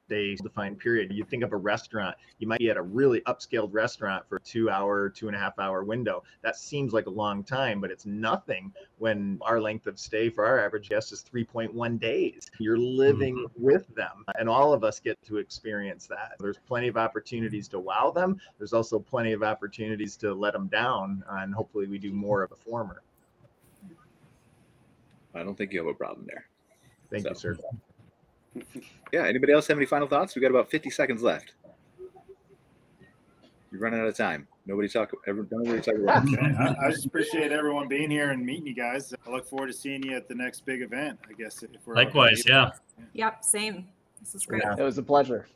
[0.08, 1.12] day defined period.
[1.12, 4.40] You think of a restaurant, you might be at a really upscaled restaurant for a
[4.40, 6.22] two hour, two and a half hour window.
[6.42, 10.44] That seems like a long time, but it's nothing when our length of stay for
[10.44, 12.50] our average guest is 3.1 days.
[12.58, 13.62] You're living mm-hmm.
[13.62, 16.32] with them, and all of us get to experience that.
[16.38, 18.40] There's plenty of opportunities to wow them.
[18.58, 22.50] There's also plenty of opportunities to let them down, and hopefully we do more of
[22.50, 23.02] the former.
[25.34, 26.46] I don't think you have a problem there.
[27.10, 27.30] Thank so.
[27.30, 27.58] you, sir
[29.12, 29.26] yeah.
[29.26, 30.34] Anybody else have any final thoughts?
[30.34, 31.54] We've got about 50 seconds left.
[33.70, 34.46] You're running out of time.
[34.66, 35.10] Nobody talk.
[35.26, 36.26] Nobody talk about.
[36.38, 39.12] I, I, just appreciate everyone being here and meeting you guys.
[39.26, 41.18] I look forward to seeing you at the next big event.
[41.28, 42.70] I guess if we're likewise, yeah.
[43.14, 43.88] Yep, same.
[44.20, 44.62] This is great.
[44.64, 44.76] Yeah.
[44.78, 45.48] It was a pleasure.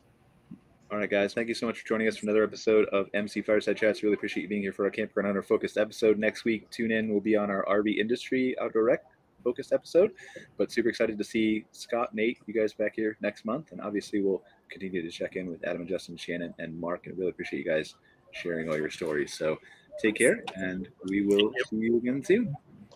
[0.91, 1.35] All right, guys.
[1.35, 4.03] Thank you so much for joining us for another episode of MC Fireside Chats.
[4.03, 6.19] Really appreciate you being here for our Campground Owner focused episode.
[6.19, 7.11] Next week, tune in.
[7.11, 9.05] We'll be on our RV industry outdoor rec
[9.47, 10.11] focused episode.
[10.59, 13.73] But super excited to see Scott, Nate, you guys back here next month.
[13.73, 17.07] And obviously, we'll continue to check in with Adam and Justin, Shannon, and Mark.
[17.07, 17.95] And really appreciate you guys
[18.33, 19.33] sharing all your stories.
[19.33, 19.57] So
[20.03, 22.55] take care, and we will see you again soon.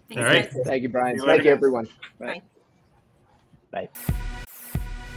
[0.09, 0.66] Thanks, all right.
[0.66, 1.18] Thank you, Brian.
[1.20, 1.88] Thank you, everyone.
[2.18, 2.42] Bye.
[3.70, 3.88] Bye.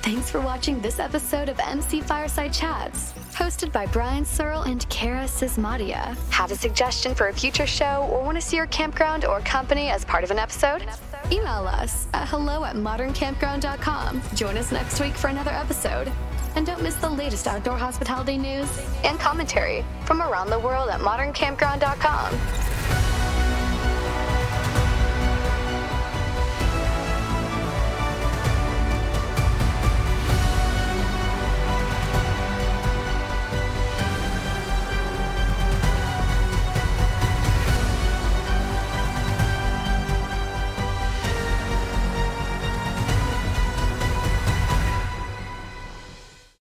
[0.04, 5.24] Thanks for watching this episode of MC Fireside Chats, hosted by Brian Searl and Kara
[5.24, 6.16] Sismadia.
[6.30, 9.90] Have a suggestion for a future show or want to see your campground or company
[9.90, 10.86] as part of an episode?
[11.32, 14.22] Email us at hello at moderncampground.com.
[14.36, 16.12] Join us next week for another episode.
[16.56, 18.70] And don't miss the latest outdoor hospitality news
[19.04, 22.73] and commentary from around the world at moderncampground.com.